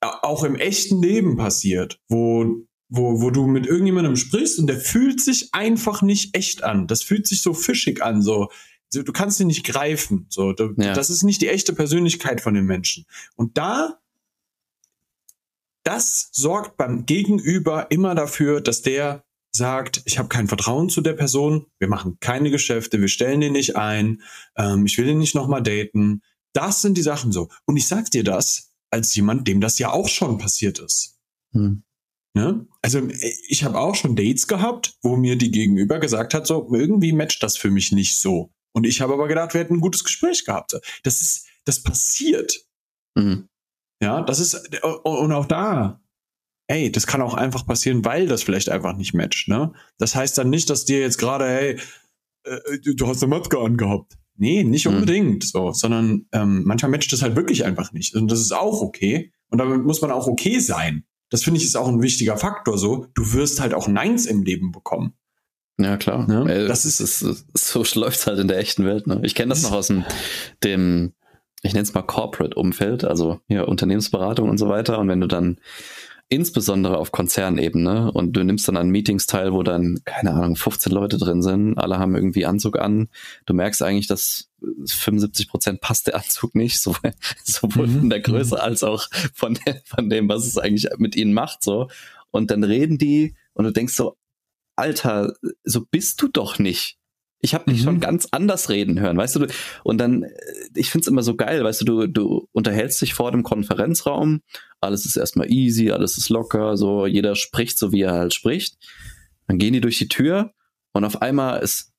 [0.00, 5.20] auch im echten Leben passiert, wo, wo, wo du mit irgendjemandem sprichst und der fühlt
[5.20, 6.88] sich einfach nicht echt an.
[6.88, 8.50] Das fühlt sich so fischig an, so.
[8.92, 10.26] Du kannst ihn nicht greifen.
[10.28, 10.92] So, du, ja.
[10.92, 13.06] das ist nicht die echte Persönlichkeit von den Menschen.
[13.36, 14.00] Und da,
[15.84, 21.12] das sorgt beim Gegenüber immer dafür, dass der sagt, ich habe kein Vertrauen zu der
[21.12, 24.22] Person, wir machen keine Geschäfte, wir stellen den nicht ein,
[24.56, 26.22] ähm, ich will den nicht nochmal daten.
[26.52, 27.48] Das sind die Sachen so.
[27.66, 31.16] Und ich sag dir das als jemand, dem das ja auch schon passiert ist.
[31.52, 31.84] Hm.
[32.34, 32.66] Ne?
[32.82, 33.02] Also
[33.48, 37.42] ich habe auch schon Dates gehabt, wo mir die Gegenüber gesagt hat, so irgendwie matcht
[37.42, 38.52] das für mich nicht so.
[38.72, 40.78] Und ich habe aber gedacht, wir hätten ein gutes Gespräch gehabt.
[41.02, 42.64] Das ist, das passiert.
[43.16, 43.48] Mhm.
[44.02, 46.00] Ja, das ist, und auch da,
[46.68, 49.72] ey, das kann auch einfach passieren, weil das vielleicht einfach nicht matcht, ne?
[49.98, 51.78] Das heißt dann nicht, dass dir jetzt gerade, hey,
[52.44, 54.16] äh, du hast eine Maske angehabt.
[54.36, 54.94] Nee, nicht mhm.
[54.94, 58.14] unbedingt so, sondern ähm, manchmal matcht das halt wirklich einfach nicht.
[58.14, 59.32] Und das ist auch okay.
[59.50, 61.04] Und damit muss man auch okay sein.
[61.30, 63.06] Das finde ich ist auch ein wichtiger Faktor so.
[63.14, 65.14] Du wirst halt auch Neins im Leben bekommen.
[65.78, 66.26] Ja, klar.
[66.26, 66.66] Ne?
[66.66, 69.06] das ist, ist, so läuft halt in der echten Welt.
[69.06, 69.20] Ne?
[69.22, 70.04] Ich kenne das noch aus dem,
[70.62, 71.14] dem
[71.62, 74.98] ich nenne es mal Corporate-Umfeld, also hier Unternehmensberatung und so weiter.
[74.98, 75.58] Und wenn du dann
[76.28, 80.92] insbesondere auf Konzernebene und du nimmst dann an Meetings teil, wo dann, keine Ahnung, 15
[80.92, 83.08] Leute drin sind, alle haben irgendwie Anzug an.
[83.46, 84.49] Du merkst eigentlich, dass
[84.86, 87.12] 75 Prozent passt der Anzug nicht, sowohl,
[87.44, 87.98] sowohl mhm.
[88.00, 88.60] von der Größe mhm.
[88.60, 91.88] als auch von, der, von dem, was es eigentlich mit ihnen macht, so.
[92.30, 94.16] Und dann reden die und du denkst so,
[94.76, 96.96] Alter, so bist du doch nicht.
[97.42, 97.84] Ich habe dich mhm.
[97.84, 99.46] schon ganz anders reden hören, weißt du?
[99.82, 100.30] Und dann, äh,
[100.74, 104.42] ich find's immer so geil, weißt du, du, du unterhältst dich vor dem Konferenzraum,
[104.80, 108.76] alles ist erstmal easy, alles ist locker, so jeder spricht so, wie er halt spricht.
[109.46, 110.52] Dann gehen die durch die Tür
[110.92, 111.89] und auf einmal ist,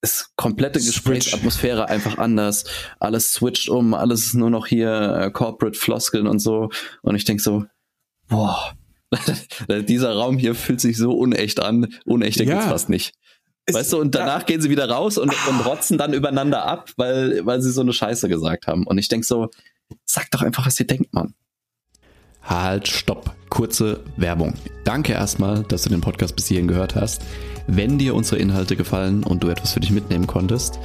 [0.00, 2.64] ist komplette Gesprächsatmosphäre einfach anders.
[3.00, 6.70] Alles switcht um, alles ist nur noch hier äh, Corporate Floskeln und so.
[7.02, 7.64] Und ich denk so,
[8.28, 8.74] boah,
[9.68, 11.94] dieser Raum hier fühlt sich so unecht an.
[12.04, 12.54] Unechter ja.
[12.54, 13.14] geht's fast nicht
[13.72, 14.46] weißt du, und danach ja.
[14.46, 17.92] gehen sie wieder raus und, und rotzen dann übereinander ab, weil, weil sie so eine
[17.92, 18.86] Scheiße gesagt haben.
[18.86, 19.50] Und ich denk so,
[20.04, 21.34] sag doch einfach, was ihr denkt, Mann.
[22.48, 23.34] Halt, stopp.
[23.50, 24.54] Kurze Werbung.
[24.84, 27.20] Danke erstmal, dass du den Podcast bis hierhin gehört hast.
[27.66, 30.78] Wenn dir unsere Inhalte gefallen und du etwas für dich mitnehmen konntest,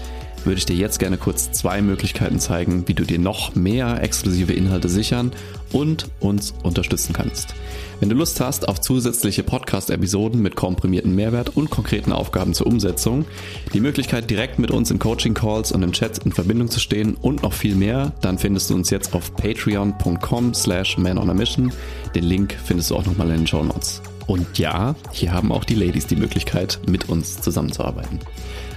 [0.44, 4.52] würde ich dir jetzt gerne kurz zwei Möglichkeiten zeigen, wie du dir noch mehr exklusive
[4.52, 5.32] Inhalte sichern
[5.72, 7.56] und uns unterstützen kannst.
[8.04, 13.24] Wenn du Lust hast auf zusätzliche Podcast-Episoden mit komprimierten Mehrwert und konkreten Aufgaben zur Umsetzung,
[13.74, 17.44] die Möglichkeit direkt mit uns in Coaching-Calls und im Chat in Verbindung zu stehen und
[17.44, 21.72] noch viel mehr, dann findest du uns jetzt auf patreon.com slash manonamission.
[22.14, 24.02] Den Link findest du auch nochmal in den Show Notes.
[24.28, 28.20] Und ja, hier haben auch die Ladies die Möglichkeit, mit uns zusammenzuarbeiten.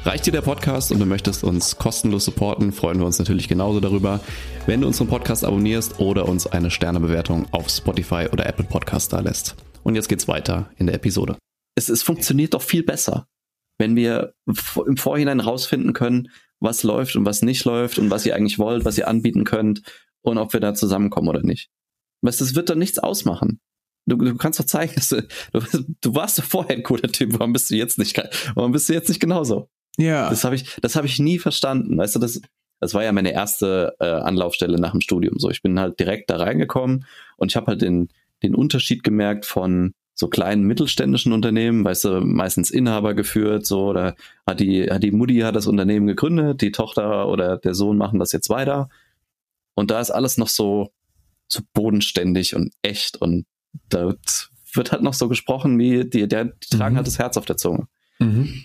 [0.06, 3.80] Reicht dir der Podcast und du möchtest uns kostenlos supporten, freuen wir uns natürlich genauso
[3.80, 4.20] darüber,
[4.66, 9.18] wenn du unseren Podcast abonnierst oder uns eine Sternebewertung auf Spotify oder Apple Podcast da
[9.18, 9.56] lässt.
[9.82, 11.36] Und jetzt geht's weiter in der Episode.
[11.74, 13.26] Es, es funktioniert doch viel besser,
[13.78, 16.28] wenn wir im Vorhinein rausfinden können,
[16.60, 19.82] was läuft und was nicht läuft und was ihr eigentlich wollt, was ihr anbieten könnt
[20.22, 21.68] und ob wir da zusammenkommen oder nicht.
[22.22, 23.58] Weißt, das wird doch nichts ausmachen.
[24.08, 25.60] Du, du kannst doch zeigen, dass du, du,
[26.00, 28.16] du warst doch vorher ein cooler Typ, warum bist du jetzt nicht,
[28.54, 29.68] warum bist du jetzt nicht genauso?
[29.96, 30.28] Ja.
[30.30, 31.96] Das habe ich, das habe ich nie verstanden.
[31.96, 32.40] Weißt du, das,
[32.80, 35.38] das war ja meine erste äh, Anlaufstelle nach dem Studium.
[35.38, 37.06] So, ich bin halt direkt da reingekommen
[37.36, 38.08] und ich habe halt den,
[38.42, 44.16] den Unterschied gemerkt von so kleinen mittelständischen Unternehmen, weißt du, meistens Inhaber geführt, so, oder
[44.46, 48.18] hat die, hat die Mutti hat das Unternehmen gegründet, die Tochter oder der Sohn machen
[48.18, 48.88] das jetzt weiter.
[49.74, 50.90] Und da ist alles noch so,
[51.48, 53.44] so bodenständig und echt und
[53.90, 54.14] da
[54.72, 56.96] wird halt noch so gesprochen, wie die, der, die tragen mhm.
[56.98, 57.86] halt das Herz auf der Zunge.
[58.18, 58.64] Mhm.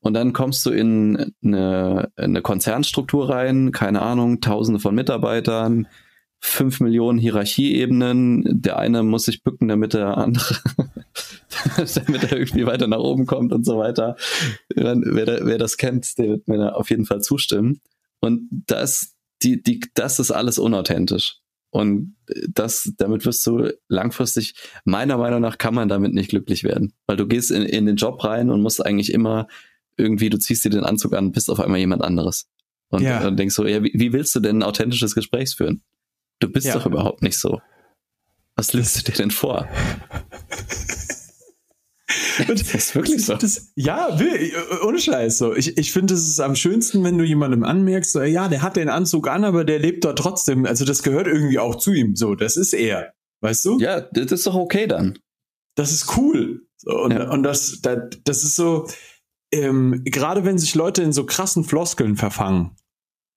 [0.00, 5.88] Und dann kommst du in eine, eine Konzernstruktur rein, keine Ahnung, tausende von Mitarbeitern,
[6.40, 8.44] fünf Millionen Hierarchieebenen.
[8.46, 10.56] Der eine muss sich bücken, damit der andere,
[12.06, 14.16] damit er irgendwie weiter nach oben kommt und so weiter.
[14.74, 14.96] Wer,
[15.46, 17.80] wer das kennt, der wird mir da auf jeden Fall zustimmen.
[18.20, 21.40] Und das, die, die, das ist alles unauthentisch.
[21.70, 22.16] Und
[22.48, 26.94] das, damit wirst du langfristig, meiner Meinung nach, kann man damit nicht glücklich werden.
[27.06, 29.48] Weil du gehst in, in den Job rein und musst eigentlich immer
[29.98, 32.48] irgendwie, du ziehst dir den Anzug an, bist auf einmal jemand anderes.
[32.90, 33.20] Und ja.
[33.20, 35.82] dann denkst du, ja, wie, wie, willst du denn ein authentisches Gespräch führen?
[36.40, 36.74] Du bist ja.
[36.74, 37.60] doch überhaupt nicht so.
[38.56, 39.68] Was legst du dir denn vor?
[42.48, 43.34] das ist wirklich so.
[43.34, 44.16] Das, ja,
[44.84, 45.54] ohne Scheiß so.
[45.54, 48.76] Ich, ich finde, es ist am schönsten, wenn du jemandem anmerkst, so, ja, der hat
[48.76, 50.64] den Anzug an, aber der lebt dort trotzdem.
[50.64, 52.16] Also das gehört irgendwie auch zu ihm.
[52.16, 53.12] So, das ist er.
[53.40, 53.78] Weißt du?
[53.78, 55.18] Ja, das ist doch okay dann.
[55.74, 56.62] Das ist cool.
[56.76, 57.30] So, und, ja.
[57.30, 58.88] und das, das, das ist so,
[59.52, 62.76] ähm, gerade wenn sich Leute in so krassen Floskeln verfangen,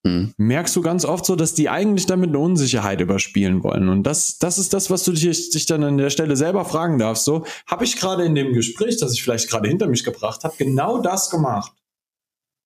[0.05, 0.33] hm.
[0.37, 3.87] merkst du ganz oft so, dass die eigentlich damit eine Unsicherheit überspielen wollen.
[3.87, 6.97] Und das, das ist das, was du dich, dich dann an der Stelle selber fragen
[6.97, 7.25] darfst.
[7.25, 10.55] So, habe ich gerade in dem Gespräch, das ich vielleicht gerade hinter mich gebracht habe,
[10.57, 11.73] genau das gemacht?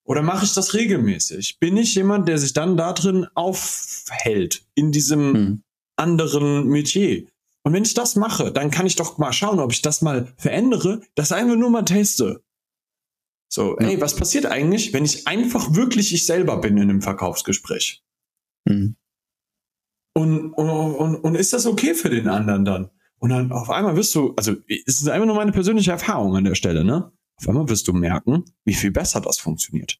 [0.05, 1.57] Oder mache ich das regelmäßig?
[1.59, 5.63] Bin ich jemand, der sich dann da drin aufhält, in diesem hm.
[5.97, 7.25] anderen Metier?
[7.63, 10.31] Und wenn ich das mache, dann kann ich doch mal schauen, ob ich das mal
[10.37, 12.44] verändere, das einfach nur mal teste.
[13.47, 13.87] So, ja.
[13.87, 18.03] ey, was passiert eigentlich, wenn ich einfach wirklich ich selber bin in einem Verkaufsgespräch?
[18.65, 18.95] Mhm.
[20.13, 22.89] Und, und, und, und ist das okay für den anderen dann?
[23.19, 26.43] Und dann auf einmal wirst du, also es ist einfach nur meine persönliche Erfahrung an
[26.43, 27.11] der Stelle, ne?
[27.37, 29.99] Auf einmal wirst du merken, wie viel besser das funktioniert.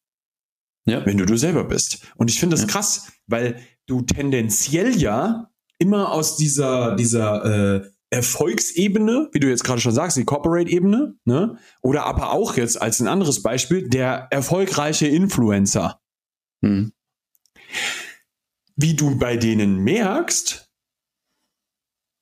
[0.86, 1.04] Ja.
[1.04, 2.06] Wenn du du selber bist.
[2.16, 2.68] Und ich finde das ja.
[2.68, 7.44] krass, weil du tendenziell ja immer aus dieser, dieser
[7.84, 11.58] äh, Erfolgsebene, wie du jetzt gerade schon sagst, die Corporate-Ebene, ne?
[11.82, 16.00] Oder aber auch jetzt als ein anderes Beispiel, der erfolgreiche Influencer.
[16.64, 16.92] Hm.
[18.76, 20.70] Wie du bei denen merkst,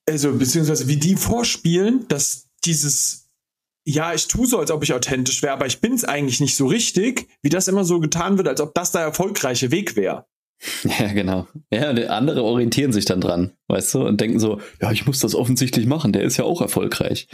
[0.08, 3.30] also beziehungsweise wie die vorspielen, dass dieses,
[3.86, 6.56] ja, ich tue so, als ob ich authentisch wäre, aber ich bin es eigentlich nicht
[6.56, 10.26] so richtig, wie das immer so getan wird, als ob das der erfolgreiche Weg wäre.
[10.84, 11.46] Ja, genau.
[11.70, 15.34] Ja, andere orientieren sich dann dran, weißt du, und denken so, ja, ich muss das
[15.34, 17.28] offensichtlich machen, der ist ja auch erfolgreich.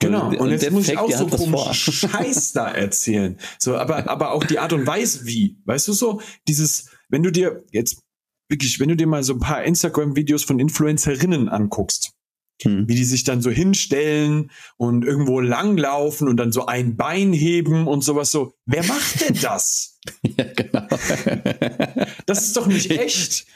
[0.00, 3.38] Genau, und, und jetzt muss ich auch so komischen Scheiß da erzählen.
[3.58, 7.30] So, aber, aber auch die Art und Weise wie, weißt du so, dieses, wenn du
[7.30, 8.02] dir jetzt
[8.48, 12.13] wirklich, wenn du dir mal so ein paar Instagram-Videos von Influencerinnen anguckst,
[12.62, 12.88] hm.
[12.88, 17.86] wie die sich dann so hinstellen und irgendwo langlaufen und dann so ein Bein heben
[17.86, 18.54] und sowas so.
[18.66, 19.90] Wer macht denn das?
[20.36, 20.86] Ja, genau.
[22.26, 23.46] Das ist doch nicht echt.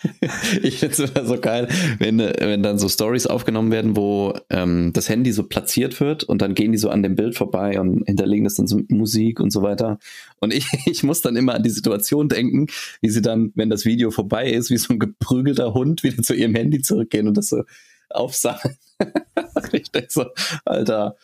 [0.62, 4.92] Ich finde es immer so geil, wenn, wenn dann so Stories aufgenommen werden, wo ähm,
[4.94, 8.04] das Handy so platziert wird und dann gehen die so an dem Bild vorbei und
[8.06, 9.98] hinterlegen das dann so mit Musik und so weiter.
[10.40, 12.66] Und ich, ich muss dann immer an die Situation denken,
[13.00, 16.34] wie sie dann, wenn das Video vorbei ist, wie so ein geprügelter Hund wieder zu
[16.34, 17.62] ihrem Handy zurückgehen und das so
[18.10, 18.76] aufsammeln.
[19.72, 20.26] ich denke so,
[20.64, 21.16] Alter,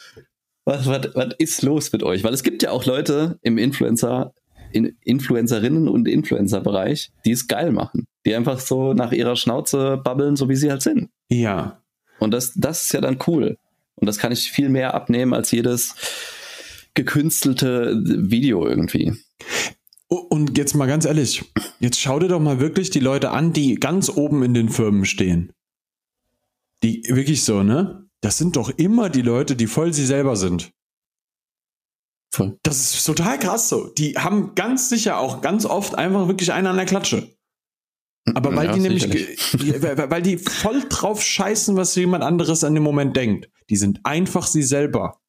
[0.65, 2.25] was, was, was ist los mit euch?
[2.25, 4.33] Weil es gibt ja auch Leute im Influencer,
[4.73, 8.07] in Influencerinnen und Influencer-Bereich, die es geil machen.
[8.27, 11.11] Die einfach so nach ihrer Schnauze babbeln, so wie sie halt sind.
[11.29, 11.83] Ja.
[12.19, 13.59] Und das, das ist ja dann cool.
[13.97, 15.95] Und das kann ich viel mehr abnehmen als jedes
[16.95, 19.13] gekünstelte Video irgendwie.
[20.09, 21.45] Und jetzt mal ganz ehrlich,
[21.81, 25.05] jetzt schau dir doch mal wirklich die Leute an, die ganz oben in den Firmen
[25.05, 25.53] stehen.
[26.85, 28.07] Die wirklich so, ne?
[28.21, 30.71] Das sind doch immer die Leute, die voll sie selber sind.
[32.31, 32.59] Voll.
[32.63, 33.87] Das ist total krass so.
[33.87, 37.35] Die haben ganz sicher auch ganz oft einfach wirklich einen an der Klatsche.
[38.35, 42.83] Aber weil ja, die nämlich, weil die voll drauf scheißen, was jemand anderes an dem
[42.83, 43.49] Moment denkt.
[43.71, 45.23] Die sind einfach sie selber.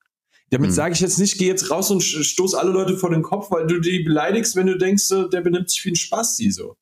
[0.50, 0.76] Damit hm.
[0.76, 3.66] sage ich jetzt nicht, geh jetzt raus und stoß alle Leute vor den Kopf, weil
[3.66, 6.76] du die beleidigst, wenn du denkst, der benimmt sich wie ein Spaß, die so.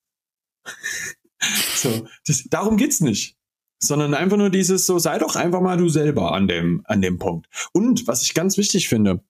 [1.76, 3.38] so, das, darum geht's nicht.
[3.88, 7.20] Sondern einfach nur dieses so, sei doch einfach mal du selber an dem, an dem
[7.20, 7.48] Punkt.
[7.74, 9.24] Und was ich ganz wichtig finde,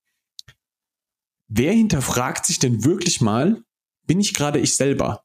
[1.48, 3.64] wer hinterfragt sich denn wirklich mal,
[4.06, 5.24] bin ich gerade ich selber?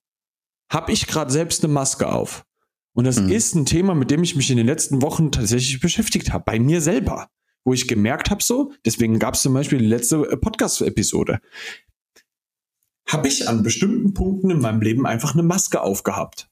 [0.70, 2.44] Hab ich gerade selbst eine Maske auf?
[2.92, 3.30] Und das mhm.
[3.30, 6.58] ist ein Thema, mit dem ich mich in den letzten Wochen tatsächlich beschäftigt habe, bei
[6.58, 7.30] mir selber.
[7.64, 11.40] Wo ich gemerkt habe, so, deswegen gab es zum Beispiel die letzte äh, Podcast-Episode.
[13.06, 16.47] Habe ich an bestimmten Punkten in meinem Leben einfach eine Maske aufgehabt.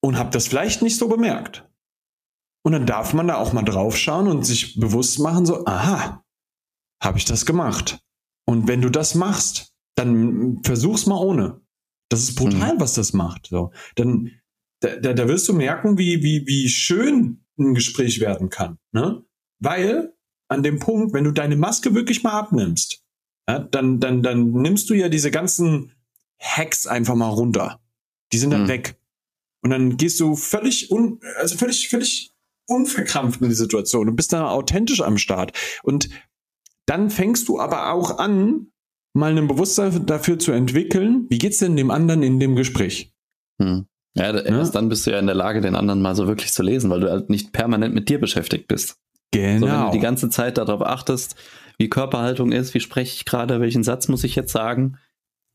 [0.00, 1.68] Und habe das vielleicht nicht so bemerkt.
[2.64, 6.24] Und dann darf man da auch mal drauf schauen und sich bewusst machen, so, aha,
[7.02, 8.00] habe ich das gemacht.
[8.46, 11.60] Und wenn du das machst, dann versuch's mal ohne.
[12.08, 12.80] Das ist brutal, mhm.
[12.80, 13.48] was das macht.
[13.48, 14.30] So, dann
[14.80, 19.24] da, da, da wirst du merken, wie wie wie schön ein Gespräch werden kann, ne?
[19.58, 20.14] Weil
[20.48, 23.04] an dem Punkt, wenn du deine Maske wirklich mal abnimmst,
[23.48, 25.92] ja, dann dann dann nimmst du ja diese ganzen
[26.40, 27.80] Hacks einfach mal runter.
[28.32, 28.68] Die sind dann mhm.
[28.68, 29.00] weg.
[29.62, 32.32] Und dann gehst du völlig un, also völlig völlig
[32.66, 35.52] unverkrampft in die Situation und bist dann authentisch am Start.
[35.82, 36.08] Und
[36.86, 38.68] dann fängst du aber auch an,
[39.14, 43.12] mal ein Bewusstsein dafür zu entwickeln, wie geht's denn dem anderen in dem Gespräch?
[43.60, 43.86] Hm.
[44.14, 44.80] Ja, erst ja?
[44.80, 47.00] dann bist du ja in der Lage, den anderen mal so wirklich zu lesen, weil
[47.00, 48.96] du halt nicht permanent mit dir beschäftigt bist.
[49.32, 49.58] Genau.
[49.58, 49.92] So, wenn du genau.
[49.92, 51.36] die ganze Zeit darauf achtest,
[51.78, 54.98] wie Körperhaltung ist, wie spreche ich gerade, welchen Satz muss ich jetzt sagen,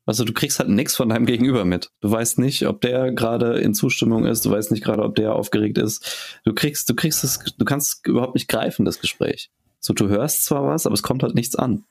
[0.06, 1.92] Also du kriegst halt nichts von deinem Gegenüber mit.
[2.02, 5.34] Du weißt nicht, ob der gerade in Zustimmung ist, du weißt nicht gerade, ob der
[5.34, 6.39] aufgeregt ist.
[6.44, 9.50] Du kriegst, du kriegst es, du kannst überhaupt nicht greifen, das Gespräch.
[9.80, 11.86] So, du hörst zwar was, aber es kommt halt nichts an.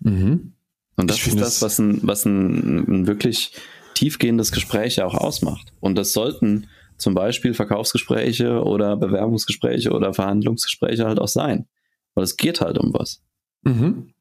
[0.00, 0.52] Mhm.
[0.96, 3.52] Und das ich ist das, was ein, was ein, ein wirklich
[3.94, 5.72] tiefgehendes Gespräch ja auch ausmacht.
[5.80, 11.66] Und das sollten zum Beispiel Verkaufsgespräche oder Bewerbungsgespräche oder Verhandlungsgespräche halt auch sein.
[12.14, 13.22] Weil es geht halt um was.
[13.62, 14.12] Mhm.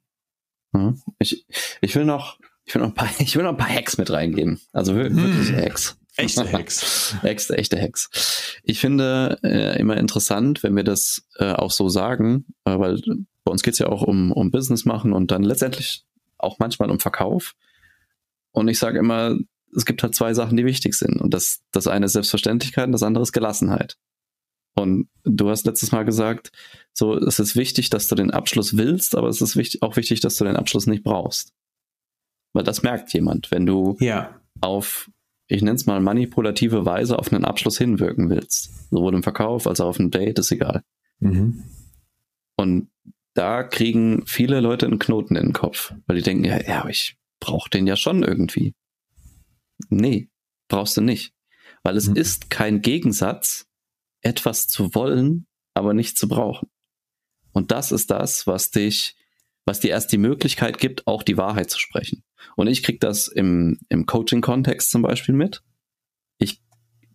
[1.17, 1.45] Ich,
[1.82, 2.38] ich will noch,
[2.69, 4.62] ich will noch ein paar, ich will noch ein paar Hacks mit reingeben.
[4.73, 5.55] Also wirklich hm.
[5.58, 5.97] Hacks.
[6.17, 7.15] Echte Hacks.
[7.23, 8.60] echte, echte Hacks.
[8.63, 13.01] Ich finde äh, immer interessant, wenn wir das äh, auch so sagen, äh, weil
[13.43, 16.03] bei uns geht's ja auch um, um Business machen und dann letztendlich
[16.38, 17.55] auch manchmal um Verkauf.
[18.51, 19.38] Und ich sage immer,
[19.75, 21.19] es gibt halt zwei Sachen, die wichtig sind.
[21.19, 23.97] Und das, das eine ist Selbstverständlichkeit und das andere ist Gelassenheit.
[24.75, 26.51] Und du hast letztes Mal gesagt,
[26.93, 30.19] so, es ist wichtig, dass du den Abschluss willst, aber es ist wichtig, auch wichtig,
[30.19, 31.53] dass du den Abschluss nicht brauchst.
[32.53, 34.39] Weil das merkt jemand, wenn du ja.
[34.62, 35.09] auf,
[35.47, 38.89] ich nenne es mal manipulative Weise auf einen Abschluss hinwirken willst.
[38.89, 40.83] Sowohl im Verkauf als auch auf einem Date, ist egal.
[41.19, 41.63] Mhm.
[42.55, 42.89] Und
[43.33, 47.17] da kriegen viele Leute einen Knoten in den Kopf, weil die denken, ja, ja, ich
[47.39, 48.73] brauche den ja schon irgendwie.
[49.89, 50.29] Nee,
[50.67, 51.33] brauchst du nicht.
[51.83, 52.15] Weil es mhm.
[52.15, 53.67] ist kein Gegensatz,
[54.21, 56.69] etwas zu wollen, aber nicht zu brauchen.
[57.53, 59.15] Und das ist das, was dich,
[59.65, 62.23] was dir erst die Möglichkeit gibt, auch die Wahrheit zu sprechen.
[62.56, 65.62] Und ich krieg das im, im Coaching-Kontext zum Beispiel mit.
[66.38, 66.62] Ich,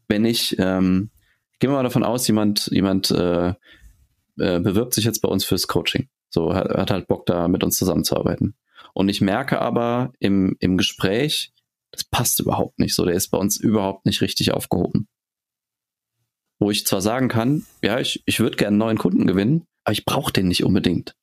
[0.09, 1.11] wenn ich, ähm,
[1.53, 3.55] ich gehe mal davon aus, jemand, jemand äh,
[4.39, 6.09] äh, bewirbt sich jetzt bei uns fürs Coaching.
[6.31, 8.57] So hat, hat halt Bock, da mit uns zusammenzuarbeiten.
[8.93, 11.53] Und ich merke aber im, im Gespräch,
[11.91, 13.05] das passt überhaupt nicht so.
[13.05, 15.09] Der ist bei uns überhaupt nicht richtig aufgehoben.
[16.59, 19.93] Wo ich zwar sagen kann, ja, ich, ich würde gerne einen neuen Kunden gewinnen, aber
[19.93, 21.15] ich brauche den nicht unbedingt.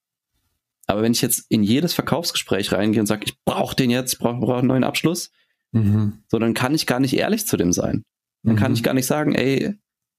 [0.91, 4.19] Aber wenn ich jetzt in jedes Verkaufsgespräch reingehe und sage, ich brauche den jetzt, ich
[4.19, 5.31] brauche brauch einen neuen Abschluss,
[5.71, 6.19] mhm.
[6.27, 8.03] so dann kann ich gar nicht ehrlich zu dem sein.
[8.43, 8.59] Dann mhm.
[8.59, 9.75] kann ich gar nicht sagen, ey,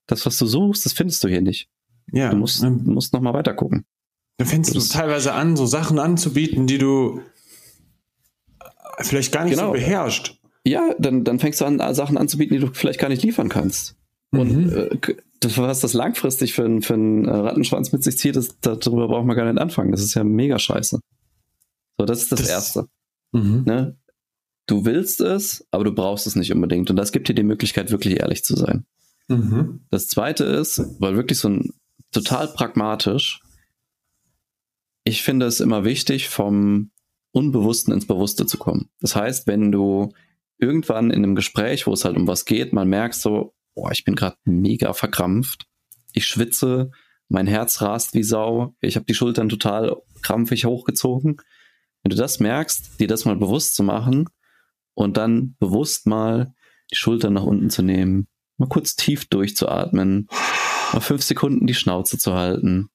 [0.07, 1.69] das, was du suchst, das findest du hier nicht.
[2.11, 2.29] Ja.
[2.29, 3.85] Du musst, ähm, musst noch mal weiter gucken.
[4.37, 7.21] Dann fängst du teilweise an, so Sachen anzubieten, die du
[8.99, 9.67] vielleicht gar nicht genau.
[9.67, 10.39] so beherrscht.
[10.65, 13.95] Ja, dann, dann fängst du an, Sachen anzubieten, die du vielleicht gar nicht liefern kannst.
[14.31, 14.75] Und mhm.
[14.75, 15.15] äh,
[15.57, 19.35] was das langfristig für, für einen äh, Rattenschwanz mit sich zieht, das, darüber braucht man
[19.35, 19.91] gar nicht anfangen.
[19.91, 20.99] Das ist ja mega scheiße.
[21.97, 22.87] So, das ist das, das Erste.
[23.31, 23.63] Mhm.
[23.65, 23.97] Ne?
[24.65, 26.89] Du willst es, aber du brauchst es nicht unbedingt.
[26.89, 28.85] Und das gibt dir die Möglichkeit, wirklich ehrlich zu sein.
[29.27, 29.81] Mhm.
[29.89, 31.73] Das Zweite ist, weil wirklich so ein
[32.11, 33.41] total pragmatisch,
[35.03, 36.91] ich finde es immer wichtig, vom
[37.31, 38.89] Unbewussten ins Bewusste zu kommen.
[39.01, 40.13] Das heißt, wenn du
[40.57, 44.03] irgendwann in einem Gespräch, wo es halt um was geht, man merkt so, boah, ich
[44.03, 45.65] bin gerade mega verkrampft.
[46.13, 46.91] Ich schwitze,
[47.29, 51.37] mein Herz rast wie Sau, ich habe die Schultern total krampfig hochgezogen.
[52.03, 54.29] Wenn du das merkst, dir das mal bewusst zu machen
[54.93, 56.53] und dann bewusst mal
[56.91, 60.27] die Schultern nach unten zu nehmen, mal kurz tief durchzuatmen,
[60.93, 62.89] mal fünf Sekunden die Schnauze zu halten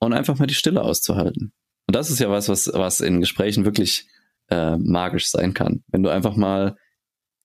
[0.00, 1.52] und einfach mal die Stille auszuhalten.
[1.86, 4.06] Und das ist ja was, was, was in Gesprächen wirklich
[4.50, 5.82] äh, magisch sein kann.
[5.88, 6.76] Wenn du einfach mal,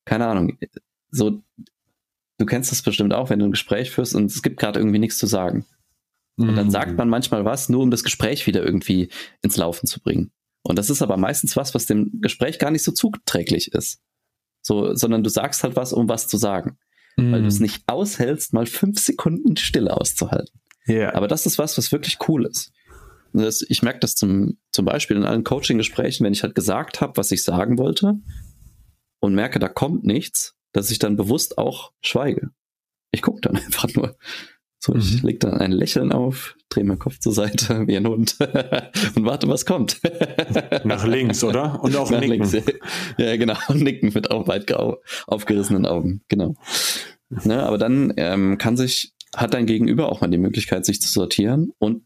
[0.06, 0.58] keine Ahnung,
[1.10, 1.44] so
[2.44, 5.00] du kennst das bestimmt auch, wenn du ein Gespräch führst und es gibt gerade irgendwie
[5.00, 5.66] nichts zu sagen.
[6.36, 6.98] Und dann sagt mhm.
[6.98, 9.10] man manchmal was, nur um das Gespräch wieder irgendwie
[9.44, 10.32] ins Laufen zu bringen.
[10.64, 14.02] Und das ist aber meistens was, was dem Gespräch gar nicht so zuträglich ist.
[14.62, 16.78] So, sondern du sagst halt was, um was zu sagen.
[17.18, 17.32] Mm.
[17.32, 17.64] Weil du es mhm.
[17.64, 20.60] nicht aushältst, mal fünf Sekunden Stille auszuhalten.
[20.88, 21.14] Yeah.
[21.16, 22.72] Aber das ist was, was wirklich cool ist.
[23.34, 27.16] Das, ich merke das zum, zum Beispiel in allen Coaching-Gesprächen, wenn ich halt gesagt habe,
[27.18, 28.16] was ich sagen wollte
[29.20, 32.50] und merke, da kommt nichts, dass ich dann bewusst auch schweige.
[33.12, 34.18] Ich gucke dann einfach nur.
[34.80, 35.28] So, ich mhm.
[35.28, 38.36] leg dann ein Lächeln auf, drehe meinen Kopf zur Seite wie ein Hund
[39.16, 40.02] und warte, was kommt.
[40.84, 41.82] Nach links, oder?
[41.82, 42.52] Und auch Nach nicken.
[42.52, 42.74] Links,
[43.18, 43.56] ja, genau.
[43.70, 44.70] Und nicken mit auch weit
[45.28, 46.22] aufgerissenen Augen.
[46.28, 46.56] Genau.
[47.30, 51.10] Ne, aber dann ähm, kann sich, hat dein Gegenüber auch mal die Möglichkeit, sich zu
[51.10, 51.72] sortieren.
[51.80, 52.04] Und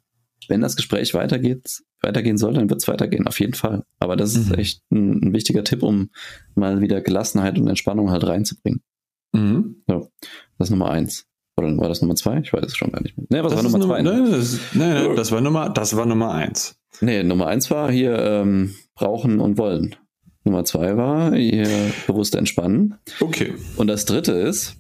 [0.47, 3.83] wenn das Gespräch weitergeht, weitergehen soll, dann wird es weitergehen, auf jeden Fall.
[3.99, 4.41] Aber das mhm.
[4.41, 6.10] ist echt ein, ein, wichtiger Tipp, um
[6.55, 8.81] mal wieder Gelassenheit und Entspannung halt reinzubringen.
[9.33, 9.83] Mhm.
[9.87, 10.12] So,
[10.58, 11.25] das ist Nummer eins.
[11.58, 12.39] Oder war das Nummer zwei?
[12.39, 13.25] Ich weiß es schon gar nicht mehr.
[13.29, 14.02] Nee, was das war Nummer zwei?
[14.04, 14.21] Ne?
[14.21, 16.79] Nee, das, nee, das war Nummer, das war Nummer eins.
[17.02, 19.95] Nee, Nummer eins war hier ähm, brauchen und wollen.
[20.43, 21.67] Nummer zwei war hier
[22.06, 22.95] bewusst entspannen.
[23.19, 23.54] Okay.
[23.75, 24.77] Und das dritte ist,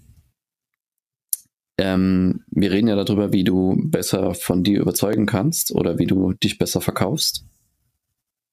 [1.77, 6.33] ähm, wir reden ja darüber, wie du besser von dir überzeugen kannst oder wie du
[6.33, 7.45] dich besser verkaufst.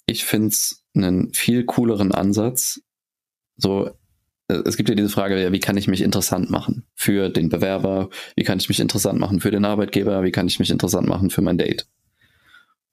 [0.07, 2.83] Ich finde es einen viel cooleren Ansatz.
[3.57, 3.91] So,
[4.49, 7.49] äh, es gibt ja diese Frage, ja, wie kann ich mich interessant machen für den
[7.49, 8.11] Bewerber?
[8.37, 10.23] Wie kann ich mich interessant machen für den Arbeitgeber?
[10.23, 11.89] Wie kann ich mich interessant machen für mein Date?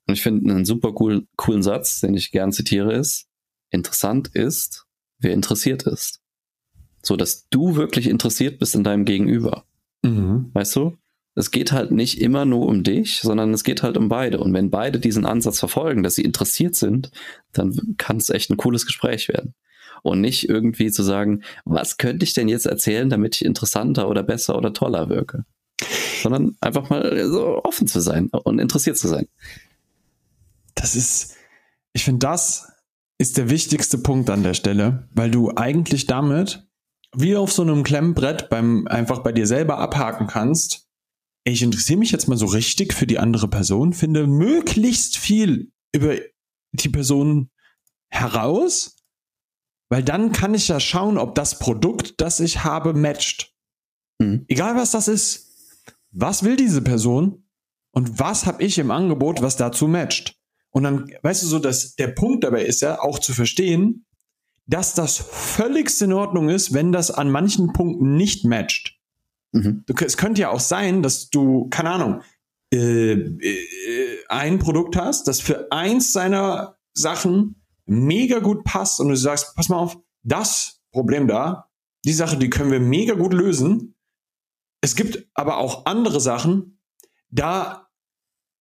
[0.07, 3.27] Und ich finde einen super cool, coolen Satz, den ich gern zitiere, ist,
[3.69, 4.85] interessant ist,
[5.19, 6.21] wer interessiert ist.
[7.03, 9.65] So dass du wirklich interessiert bist in deinem Gegenüber.
[10.03, 10.49] Mhm.
[10.53, 10.97] Weißt du?
[11.33, 14.39] Es geht halt nicht immer nur um dich, sondern es geht halt um beide.
[14.39, 17.11] Und wenn beide diesen Ansatz verfolgen, dass sie interessiert sind,
[17.53, 19.53] dann kann es echt ein cooles Gespräch werden.
[20.03, 24.23] Und nicht irgendwie zu sagen, was könnte ich denn jetzt erzählen, damit ich interessanter oder
[24.23, 25.45] besser oder toller wirke.
[26.21, 29.27] Sondern einfach mal so offen zu sein und interessiert zu sein.
[30.75, 31.35] Das ist,
[31.93, 32.71] ich finde, das
[33.17, 36.67] ist der wichtigste Punkt an der Stelle, weil du eigentlich damit
[37.15, 40.87] wie auf so einem Klemmbrett beim einfach bei dir selber abhaken kannst.
[41.43, 46.15] Ich interessiere mich jetzt mal so richtig für die andere Person, finde möglichst viel über
[46.71, 47.49] die Person
[48.09, 48.95] heraus,
[49.89, 53.53] weil dann kann ich ja schauen, ob das Produkt, das ich habe, matcht.
[54.19, 54.45] Mhm.
[54.47, 55.49] Egal was das ist.
[56.11, 57.45] Was will diese Person
[57.91, 60.37] und was habe ich im Angebot, was dazu matcht?
[60.69, 64.05] Und dann, weißt du so, dass der Punkt dabei ist ja auch zu verstehen,
[64.71, 68.97] dass das völligst in Ordnung ist, wenn das an manchen Punkten nicht matcht.
[69.51, 69.83] Mhm.
[69.85, 72.21] Du, es könnte ja auch sein, dass du, keine Ahnung,
[72.73, 79.17] äh, äh, ein Produkt hast, das für eins seiner Sachen mega gut passt und du
[79.17, 81.69] sagst, pass mal auf, das Problem da,
[82.05, 83.95] die Sache, die können wir mega gut lösen.
[84.79, 86.79] Es gibt aber auch andere Sachen,
[87.29, 87.89] da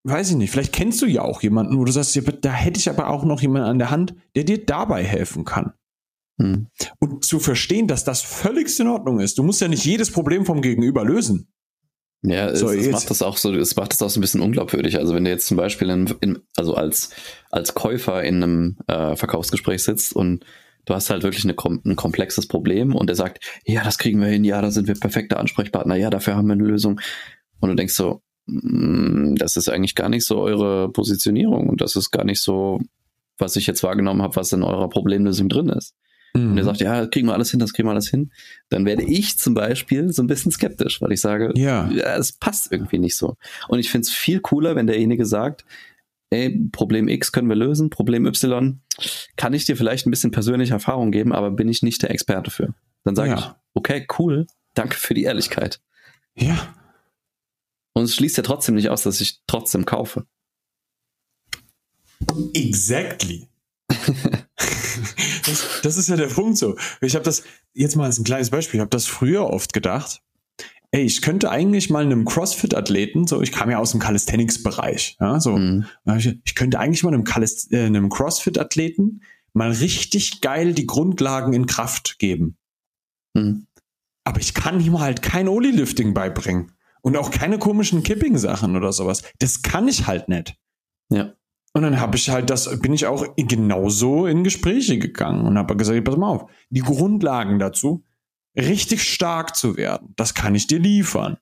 [0.02, 2.90] weiß ich nicht, vielleicht kennst du ja auch jemanden, wo du sagst, da hätte ich
[2.90, 5.72] aber auch noch jemanden an der Hand, der dir dabei helfen kann.
[6.40, 6.68] Hm.
[6.98, 9.36] Und zu verstehen, dass das völlig in Ordnung ist.
[9.36, 11.52] Du musst ja nicht jedes Problem vom Gegenüber lösen.
[12.22, 14.40] Ja, so, es, es macht das auch so, es macht das auch so ein bisschen
[14.40, 14.98] unglaubwürdig.
[14.98, 17.10] Also wenn du jetzt zum Beispiel in, in, also als,
[17.50, 20.44] als Käufer in einem äh, Verkaufsgespräch sitzt und
[20.86, 24.28] du hast halt wirklich eine, ein komplexes Problem und der sagt, ja, das kriegen wir
[24.28, 27.00] hin, ja, da sind wir perfekte Ansprechpartner, ja, dafür haben wir eine Lösung.
[27.60, 31.96] Und du denkst so, mm, das ist eigentlich gar nicht so eure Positionierung und das
[31.96, 32.80] ist gar nicht so,
[33.38, 35.94] was ich jetzt wahrgenommen habe, was in eurer Problemlösung drin ist
[36.34, 36.52] mhm.
[36.52, 38.30] und er sagt, ja, kriegen wir alles hin, das kriegen wir alles hin,
[38.68, 42.32] dann werde ich zum Beispiel so ein bisschen skeptisch, weil ich sage, ja, ja es
[42.32, 43.36] passt irgendwie nicht so.
[43.68, 45.64] Und ich finde es viel cooler, wenn derjenige sagt,
[46.30, 48.80] ey, Problem X können wir lösen, Problem Y
[49.36, 52.50] kann ich dir vielleicht ein bisschen persönliche Erfahrung geben, aber bin ich nicht der Experte
[52.50, 52.74] für.
[53.04, 53.38] Dann sage ja.
[53.38, 55.80] ich, okay, cool, danke für die Ehrlichkeit.
[56.36, 56.74] Ja.
[57.92, 60.26] Und es schließt ja trotzdem nicht aus, dass ich trotzdem kaufe.
[62.54, 63.48] Exactly.
[65.46, 66.76] das, das, ist ja der Punkt so.
[67.00, 67.42] Ich habe das
[67.72, 68.78] jetzt mal als ein kleines Beispiel.
[68.78, 70.22] Ich habe das früher oft gedacht.
[70.92, 75.38] Ey, ich könnte eigentlich mal einem CrossFit-Athleten, so ich kam ja aus dem Calisthenics-Bereich, ja,
[75.38, 75.86] so mhm.
[76.16, 77.24] ich, ich, könnte eigentlich mal einem,
[77.70, 79.22] äh, einem CrossFit-Athleten
[79.52, 82.56] mal richtig geil die Grundlagen in Kraft geben.
[83.34, 83.66] Mhm.
[84.24, 86.72] Aber ich kann ihm halt kein Oli-Lifting beibringen
[87.02, 89.22] und auch keine komischen Kipping-Sachen oder sowas.
[89.38, 90.56] Das kann ich halt nicht.
[91.08, 91.34] Ja.
[91.72, 95.76] Und dann habe ich halt das, bin ich auch genauso in Gespräche gegangen und habe
[95.76, 98.04] gesagt, pass mal auf, die Grundlagen dazu,
[98.56, 101.36] richtig stark zu werden, das kann ich dir liefern.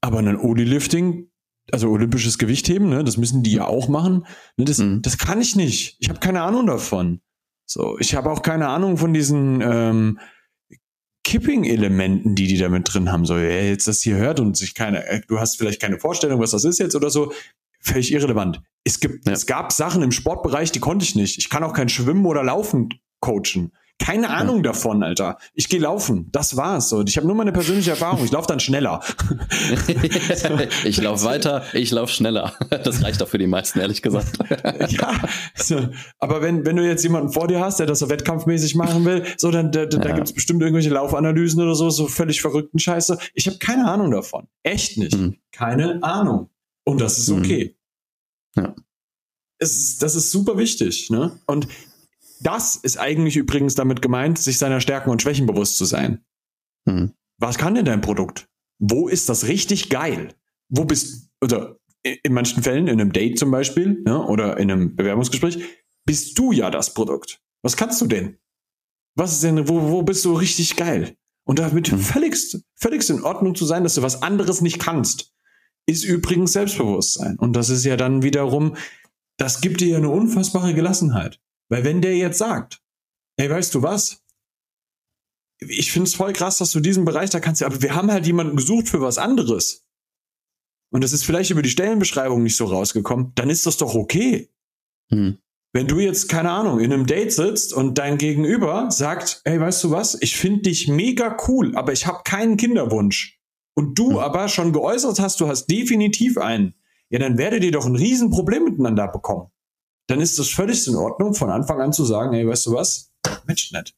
[0.00, 1.30] Aber ein Oli-Lifting,
[1.72, 4.26] also olympisches Gewichtheben, ne, das müssen die ja auch machen,
[4.56, 5.02] ne, das, mhm.
[5.02, 5.96] das kann ich nicht.
[5.98, 7.20] Ich habe keine Ahnung davon.
[7.66, 10.20] So, ich habe auch keine Ahnung von diesen ähm,
[11.24, 13.24] Kipping-Elementen, die die da mit drin haben.
[13.24, 16.38] So, ja, jetzt das hier hört und sich keine, äh, du hast vielleicht keine Vorstellung,
[16.38, 17.32] was das ist jetzt oder so
[17.84, 18.60] völlig irrelevant.
[18.84, 19.32] Es gibt, ja.
[19.32, 21.38] es gab Sachen im Sportbereich, die konnte ich nicht.
[21.38, 22.88] Ich kann auch kein Schwimmen oder Laufen
[23.20, 23.72] coachen.
[24.00, 25.38] Keine Ahnung davon, Alter.
[25.54, 26.28] Ich gehe laufen.
[26.32, 26.88] Das war's.
[26.88, 27.02] So.
[27.06, 28.24] Ich habe nur meine persönliche Erfahrung.
[28.24, 29.00] Ich laufe dann schneller.
[30.84, 32.52] ich laufe weiter, ich laufe schneller.
[32.70, 34.38] Das reicht doch für die meisten, ehrlich gesagt.
[34.88, 35.12] ja,
[35.54, 35.88] so.
[36.18, 39.24] aber wenn, wenn du jetzt jemanden vor dir hast, der das so wettkampfmäßig machen will,
[39.36, 40.02] so, dann da, da, ja.
[40.02, 43.16] da gibt's bestimmt irgendwelche Laufanalysen oder so, so völlig verrückten Scheiße.
[43.32, 44.48] Ich habe keine Ahnung davon.
[44.64, 45.16] Echt nicht.
[45.16, 45.36] Mhm.
[45.52, 46.50] Keine Ahnung.
[46.84, 47.76] Und das ist okay.
[48.56, 48.62] Mhm.
[48.62, 48.76] Ja.
[49.58, 51.10] Es ist, das ist super wichtig.
[51.10, 51.40] Ne?
[51.46, 51.68] Und
[52.40, 56.24] das ist eigentlich übrigens damit gemeint, sich seiner Stärken und Schwächen bewusst zu sein.
[56.84, 57.12] Mhm.
[57.38, 58.48] Was kann denn dein Produkt?
[58.78, 60.34] Wo ist das richtig geil?
[60.68, 64.94] Wo bist, oder in manchen Fällen, in einem Date zum Beispiel, ne, oder in einem
[64.94, 65.64] Bewerbungsgespräch,
[66.06, 67.40] bist du ja das Produkt.
[67.62, 68.38] Was kannst du denn?
[69.16, 71.16] Was ist denn, wo, wo bist du richtig geil?
[71.46, 71.98] Und damit mhm.
[71.98, 75.33] völligst, völligst in Ordnung zu sein, dass du was anderes nicht kannst
[75.86, 77.38] ist übrigens Selbstbewusstsein.
[77.38, 78.76] Und das ist ja dann wiederum,
[79.38, 81.40] das gibt dir ja eine unfassbare Gelassenheit.
[81.68, 82.82] Weil wenn der jetzt sagt,
[83.36, 84.22] ey, weißt du was?
[85.60, 88.26] Ich finde es voll krass, dass du diesen Bereich da kannst, aber wir haben halt
[88.26, 89.84] jemanden gesucht für was anderes.
[90.92, 94.50] Und das ist vielleicht über die Stellenbeschreibung nicht so rausgekommen, dann ist das doch okay.
[95.10, 95.38] Hm.
[95.72, 99.82] Wenn du jetzt, keine Ahnung, in einem Date sitzt und dein Gegenüber sagt, ey, weißt
[99.84, 103.40] du was, ich finde dich mega cool, aber ich habe keinen Kinderwunsch
[103.74, 106.74] und du aber schon geäußert hast, du hast definitiv einen,
[107.10, 109.50] ja, dann werdet ihr doch ein Riesenproblem miteinander bekommen.
[110.06, 113.12] Dann ist das völlig in Ordnung, von Anfang an zu sagen, hey, weißt du was?
[113.46, 113.94] Mensch, nicht.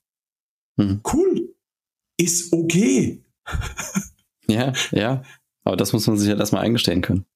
[0.76, 1.00] Mhm.
[1.12, 1.54] Cool.
[2.16, 3.24] Ist okay.
[4.48, 5.22] ja, ja.
[5.64, 7.26] Aber das muss man sich halt erstmal eingestehen können.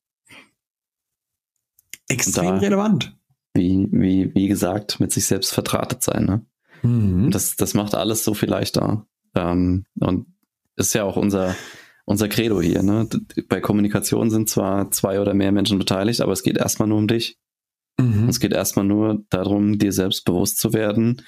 [2.08, 3.16] Extrem da, relevant.
[3.54, 6.24] Wie, wie, wie gesagt, mit sich selbst vertratet sein.
[6.24, 6.46] Ne?
[6.82, 7.30] Mhm.
[7.30, 9.06] Das, das macht alles so viel leichter.
[9.34, 10.26] Ähm, und
[10.76, 11.56] ist ja auch unser,
[12.10, 12.82] unser Credo hier.
[12.82, 13.08] Ne?
[13.48, 17.06] Bei Kommunikation sind zwar zwei oder mehr Menschen beteiligt, aber es geht erstmal nur um
[17.06, 17.38] dich.
[18.00, 18.28] Mhm.
[18.28, 21.22] Es geht erstmal nur darum, dir selbst bewusst zu werden,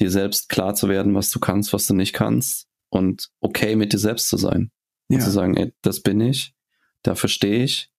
[0.00, 3.92] dir selbst klar zu werden, was du kannst, was du nicht kannst und okay mit
[3.92, 4.72] dir selbst zu sein.
[5.08, 5.18] Ja.
[5.18, 6.52] Und zu sagen, ey, das bin ich,
[7.04, 7.92] dafür stehe ich,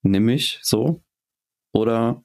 [0.00, 1.02] nimm mich so
[1.72, 2.24] oder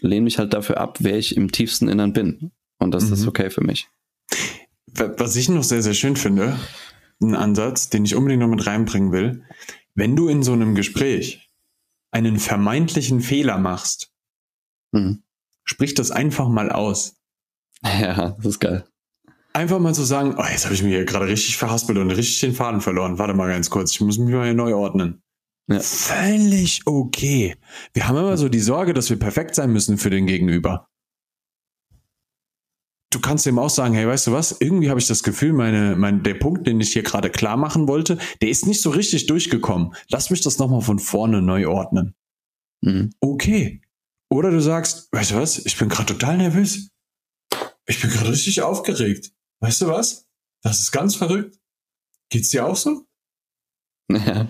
[0.00, 2.50] lehne mich halt dafür ab, wer ich im tiefsten Innern bin.
[2.78, 3.12] Und das mhm.
[3.12, 3.88] ist okay für mich.
[4.86, 6.58] Was ich noch sehr, sehr schön finde,
[7.20, 9.44] ein Ansatz, den ich unbedingt noch mit reinbringen will,
[9.94, 11.50] wenn du in so einem Gespräch
[12.10, 14.12] einen vermeintlichen Fehler machst,
[14.92, 15.22] mhm.
[15.64, 17.16] sprich das einfach mal aus.
[17.82, 18.84] Ja, das ist geil.
[19.54, 22.10] Einfach mal zu so sagen, oh, jetzt habe ich mir hier gerade richtig verhaspelt und
[22.10, 23.18] richtig den Faden verloren.
[23.18, 25.22] Warte mal ganz kurz, ich muss mich mal hier neu ordnen.
[25.66, 25.80] Ja.
[25.80, 27.56] Völlig okay.
[27.94, 30.89] Wir haben immer so die Sorge, dass wir perfekt sein müssen für den Gegenüber.
[33.12, 34.60] Du kannst dem auch sagen, hey, weißt du was?
[34.60, 37.88] Irgendwie habe ich das Gefühl, meine, mein, der Punkt, den ich hier gerade klar machen
[37.88, 39.94] wollte, der ist nicht so richtig durchgekommen.
[40.10, 42.14] Lass mich das nochmal von vorne neu ordnen.
[42.82, 43.10] Mhm.
[43.20, 43.82] Okay.
[44.32, 45.58] Oder du sagst, weißt du was?
[45.66, 46.88] Ich bin gerade total nervös.
[47.86, 49.32] Ich bin gerade richtig aufgeregt.
[49.58, 50.28] Weißt du was?
[50.62, 51.58] Das ist ganz verrückt.
[52.30, 53.06] Geht's dir auch so?
[54.12, 54.48] Ja.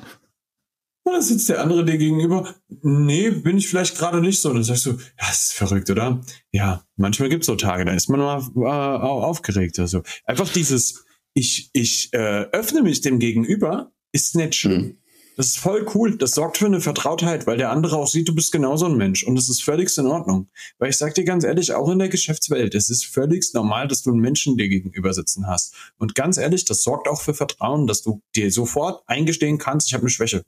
[1.03, 2.55] Und dann sitzt der andere dir gegenüber.
[2.83, 4.51] Nee, bin ich vielleicht gerade nicht so.
[4.51, 6.21] Und dann sagst du, ja, das ist verrückt, oder?
[6.53, 9.79] Ja, manchmal gibt's so Tage, da ist man mal äh, aufgeregt.
[9.79, 14.83] Also einfach dieses, ich, ich äh, öffne mich dem Gegenüber, ist nicht schön.
[14.83, 14.97] Mhm.
[15.37, 16.19] Das ist voll cool.
[16.19, 19.23] Das sorgt für eine Vertrautheit, weil der andere auch sieht, du bist genauso ein Mensch.
[19.23, 20.51] Und das ist völlig in Ordnung.
[20.79, 24.03] Weil ich sag dir ganz ehrlich, auch in der Geschäftswelt, es ist völlig normal, dass
[24.03, 25.75] du einen Menschen dir gegenüber sitzen hast.
[25.97, 29.95] Und ganz ehrlich, das sorgt auch für Vertrauen, dass du dir sofort eingestehen kannst, ich
[29.95, 30.45] habe eine Schwäche.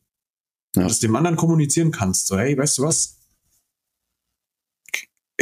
[0.77, 0.85] Ja.
[0.85, 2.27] Dass du dem anderen kommunizieren kannst.
[2.27, 3.19] So, hey, weißt du was?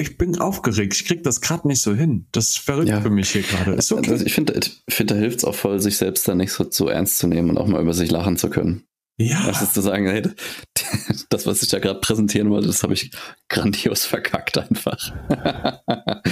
[0.01, 2.27] ich bin aufgeregt, ich krieg das gerade nicht so hin.
[2.33, 3.01] Das ist verrückt ja.
[3.01, 3.73] für mich hier gerade.
[3.73, 4.11] okay.
[4.11, 4.59] Also ich finde,
[4.89, 7.51] find, da hilft es auch voll, sich selbst dann nicht so, so ernst zu nehmen
[7.51, 8.85] und auch mal über sich lachen zu können.
[9.19, 9.47] Ja.
[9.47, 10.23] Das ist zu sagen, hey,
[11.29, 13.11] das, was ich da gerade präsentieren wollte, das habe ich
[13.49, 15.13] grandios verkackt einfach.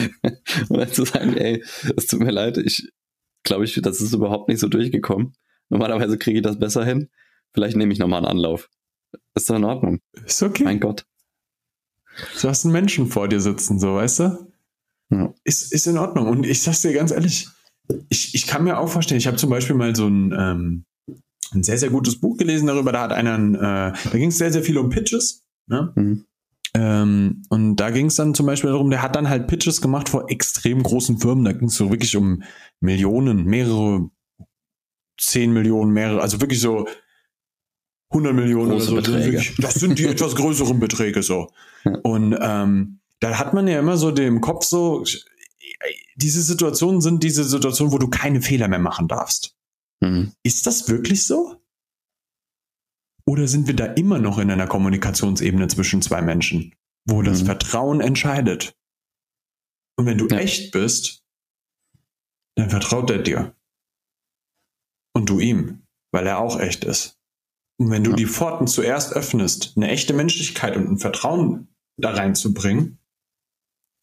[0.69, 1.63] und dann zu sagen, ey,
[1.97, 2.91] es tut mir leid, ich
[3.43, 5.35] glaube, ich, das ist überhaupt nicht so durchgekommen.
[5.69, 7.11] Normalerweise kriege ich das besser hin.
[7.53, 8.71] Vielleicht nehme ich nochmal einen Anlauf.
[9.35, 10.01] Ist doch in Ordnung.
[10.25, 10.65] Ist okay.
[10.65, 11.07] Mein Gott.
[12.41, 14.53] Du hast einen Menschen vor dir sitzen, so, weißt du?
[15.11, 15.35] Ja.
[15.45, 16.27] Ist, ist in Ordnung.
[16.27, 17.49] Und ich sag's dir ganz ehrlich,
[18.09, 20.85] ich, ich kann mir auch vorstellen, ich habe zum Beispiel mal so ein, ähm,
[21.53, 22.93] ein sehr, sehr gutes Buch gelesen darüber.
[22.93, 25.45] Da hat einer, äh, da ging es sehr, sehr viel um Pitches.
[25.67, 25.93] Ne?
[25.95, 26.25] Mhm.
[26.75, 30.09] Ähm, und da ging es dann zum Beispiel darum, der hat dann halt Pitches gemacht
[30.09, 31.45] vor extrem großen Firmen.
[31.45, 32.43] Da ging es so wirklich um
[32.81, 34.11] Millionen, mehrere,
[35.19, 36.87] zehn Millionen, mehrere, also wirklich so
[38.11, 39.13] 100 Millionen Große oder so.
[39.13, 39.43] Beträge.
[39.59, 41.53] Das sind die etwas größeren Beträge so.
[42.03, 45.05] Und ähm, da hat man ja immer so dem Kopf so,
[46.17, 49.57] diese Situationen sind diese Situationen, wo du keine Fehler mehr machen darfst.
[50.01, 50.33] Mhm.
[50.43, 51.61] Ist das wirklich so?
[53.27, 57.47] Oder sind wir da immer noch in einer Kommunikationsebene zwischen zwei Menschen, wo das mhm.
[57.47, 58.75] Vertrauen entscheidet?
[59.97, 60.39] Und wenn du ja.
[60.39, 61.25] echt bist,
[62.55, 63.55] dann vertraut er dir.
[65.15, 65.83] Und du ihm,
[66.13, 67.18] weil er auch echt ist.
[67.79, 68.17] Und wenn du ja.
[68.17, 72.99] die Pforten zuerst öffnest, eine echte Menschlichkeit und ein Vertrauen da reinzubringen,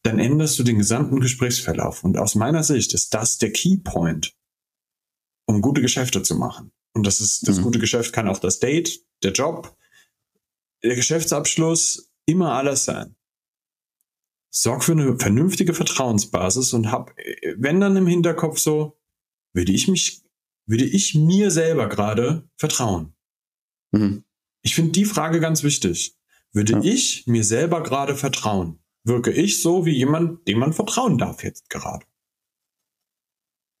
[0.02, 2.04] dann änderst du den gesamten Gesprächsverlauf.
[2.04, 4.34] Und aus meiner Sicht ist das der Keypoint,
[5.46, 6.72] um gute Geschäfte zu machen.
[6.94, 7.64] Und das ist, das mhm.
[7.64, 9.76] gute Geschäft kann auch das Date, der Job,
[10.82, 13.16] der Geschäftsabschluss, immer alles sein.
[14.50, 17.14] Sorg für eine vernünftige Vertrauensbasis und hab,
[17.56, 18.98] wenn dann im Hinterkopf so,
[19.52, 20.22] würde ich mich,
[20.66, 23.15] würde ich mir selber gerade vertrauen?
[23.98, 24.24] Mhm.
[24.62, 26.16] Ich finde die Frage ganz wichtig.
[26.52, 26.80] Würde ja.
[26.82, 28.78] ich mir selber gerade vertrauen?
[29.04, 32.04] Wirke ich so wie jemand, dem man vertrauen darf jetzt gerade?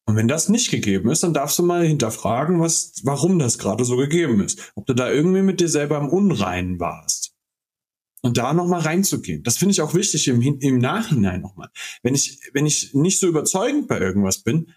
[0.08, 3.84] Und wenn das nicht gegeben ist, dann darfst du mal hinterfragen, was, warum das gerade
[3.84, 4.72] so gegeben ist.
[4.76, 7.34] Ob du da irgendwie mit dir selber im Unreinen warst.
[8.22, 9.42] Und da nochmal reinzugehen.
[9.42, 11.70] Das finde ich auch wichtig im, im Nachhinein nochmal.
[12.02, 14.72] Wenn ich, wenn ich nicht so überzeugend bei irgendwas bin,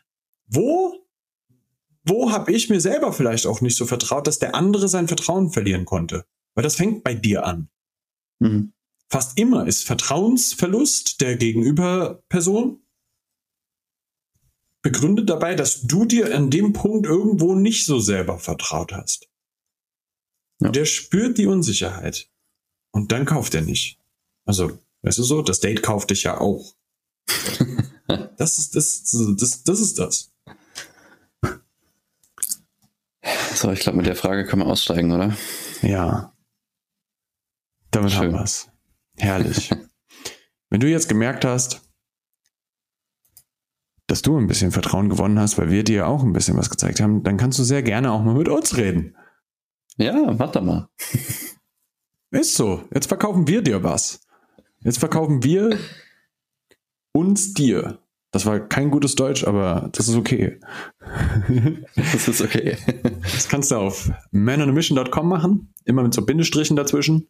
[0.47, 1.08] wo
[2.05, 5.51] wo habe ich mir selber vielleicht auch nicht so vertraut, dass der andere sein Vertrauen
[5.51, 6.25] verlieren konnte?
[6.55, 7.69] Weil das fängt bei dir an.
[8.39, 8.73] Mhm.
[9.11, 12.81] Fast immer ist Vertrauensverlust der Gegenüberperson
[14.81, 19.27] begründet dabei, dass du dir an dem Punkt irgendwo nicht so selber vertraut hast.
[20.61, 20.69] Ja.
[20.69, 22.29] Der spürt die Unsicherheit.
[22.91, 23.99] Und dann kauft er nicht.
[24.45, 26.75] Also, weißt du so, das Date kauft dich ja auch.
[28.37, 29.03] das ist das,
[29.37, 30.31] das, das ist das.
[33.53, 35.35] So, ich glaube, mit der Frage können wir aussteigen, oder?
[35.81, 36.33] Ja.
[37.91, 38.19] Damit Schön.
[38.19, 38.69] haben wir es.
[39.17, 39.71] Herrlich.
[40.69, 41.81] Wenn du jetzt gemerkt hast,
[44.07, 46.99] dass du ein bisschen Vertrauen gewonnen hast, weil wir dir auch ein bisschen was gezeigt
[46.99, 49.15] haben, dann kannst du sehr gerne auch mal mit uns reden.
[49.97, 50.89] Ja, warte mal.
[52.31, 52.87] Ist so.
[52.93, 54.21] Jetzt verkaufen wir dir was.
[54.81, 55.77] Jetzt verkaufen wir
[57.11, 57.99] uns dir.
[58.31, 60.59] Das war kein gutes Deutsch, aber das ist okay.
[61.95, 62.77] das ist okay.
[63.23, 67.29] Das kannst du auf manonamission.com machen, immer mit so Bindestrichen dazwischen.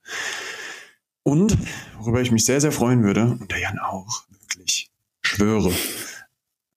[1.24, 1.58] Und,
[2.00, 4.92] worüber ich mich sehr, sehr freuen würde, und der Jan auch, wirklich,
[5.22, 5.72] schwöre,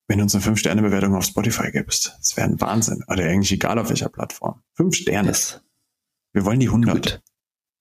[0.06, 2.14] wenn du uns eine 5-Sterne-Bewertung auf Spotify gibst.
[2.18, 3.02] Das wäre ein Wahnsinn.
[3.08, 4.62] Oder eigentlich egal auf welcher Plattform.
[4.74, 5.32] 5 Sterne.
[6.32, 7.22] Wir wollen die 100.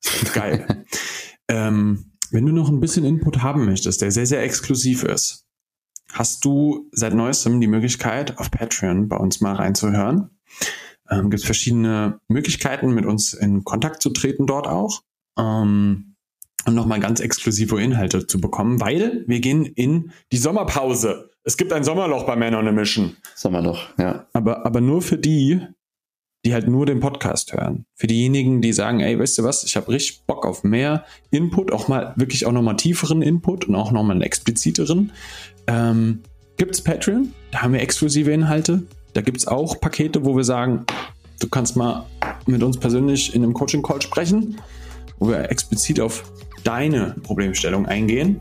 [0.34, 0.86] Geil.
[1.48, 5.46] ähm, wenn du noch ein bisschen Input haben möchtest, der sehr, sehr exklusiv ist,
[6.14, 10.30] hast du seit neuestem die Möglichkeit, auf Patreon bei uns mal reinzuhören.
[11.10, 15.02] Ähm, Gibt verschiedene Möglichkeiten, mit uns in Kontakt zu treten dort auch.
[15.38, 16.16] Ähm,
[16.66, 21.32] und nochmal ganz exklusive Inhalte zu bekommen, weil wir gehen in die Sommerpause.
[21.44, 23.18] Es gibt ein Sommerloch bei Man on a Mission.
[23.36, 24.28] Sommerloch, ja.
[24.34, 25.60] Aber, aber nur für die,
[26.46, 27.86] die halt nur den Podcast hören.
[27.96, 31.72] Für diejenigen, die sagen, ey, weißt du was, ich habe richtig Bock auf mehr Input,
[31.72, 35.12] auch mal wirklich auch nochmal tieferen Input und auch nochmal einen expliziteren.
[35.68, 36.22] Ähm,
[36.58, 38.84] gibt's Patreon, da haben wir exklusive Inhalte.
[39.14, 40.86] Da gibt's auch Pakete, wo wir sagen,
[41.40, 42.06] du kannst mal
[42.48, 44.60] mit uns persönlich in einem Coaching-Call sprechen,
[45.20, 46.24] wo wir explizit auf
[46.64, 48.40] deine Problemstellung eingehen.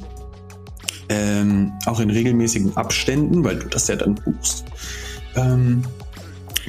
[1.08, 4.64] Ähm, auch in regelmäßigen Abständen, weil du das ja dann buchst.
[5.34, 5.82] Ähm,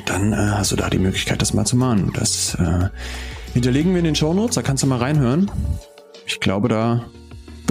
[0.06, 2.12] dann äh, hast du da die Möglichkeit, das mal zu mahnen.
[2.14, 2.90] Das äh,
[3.54, 5.52] hinterlegen wir in den Show Notes, da kannst du mal reinhören.
[6.26, 7.06] Ich glaube, da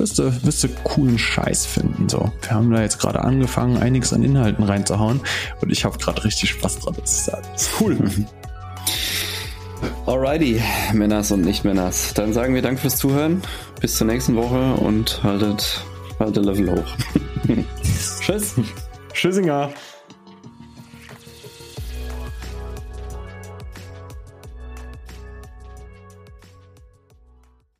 [0.01, 2.09] wirst du, wirst du coolen Scheiß finden.
[2.09, 5.21] So, wir haben da jetzt gerade angefangen, einiges an Inhalten reinzuhauen
[5.61, 6.97] und ich habe gerade richtig Spaß dran.
[7.01, 7.97] Das ist, das ist cool.
[10.07, 10.61] Alrighty,
[10.93, 12.15] Männers und Nicht-Männers.
[12.15, 13.43] Dann sagen wir Dank fürs Zuhören.
[13.81, 15.85] Bis zur nächsten Woche und haltet,
[16.19, 16.97] haltet Level hoch.
[18.21, 18.55] Tschüss.
[19.13, 19.71] Tschüssinger.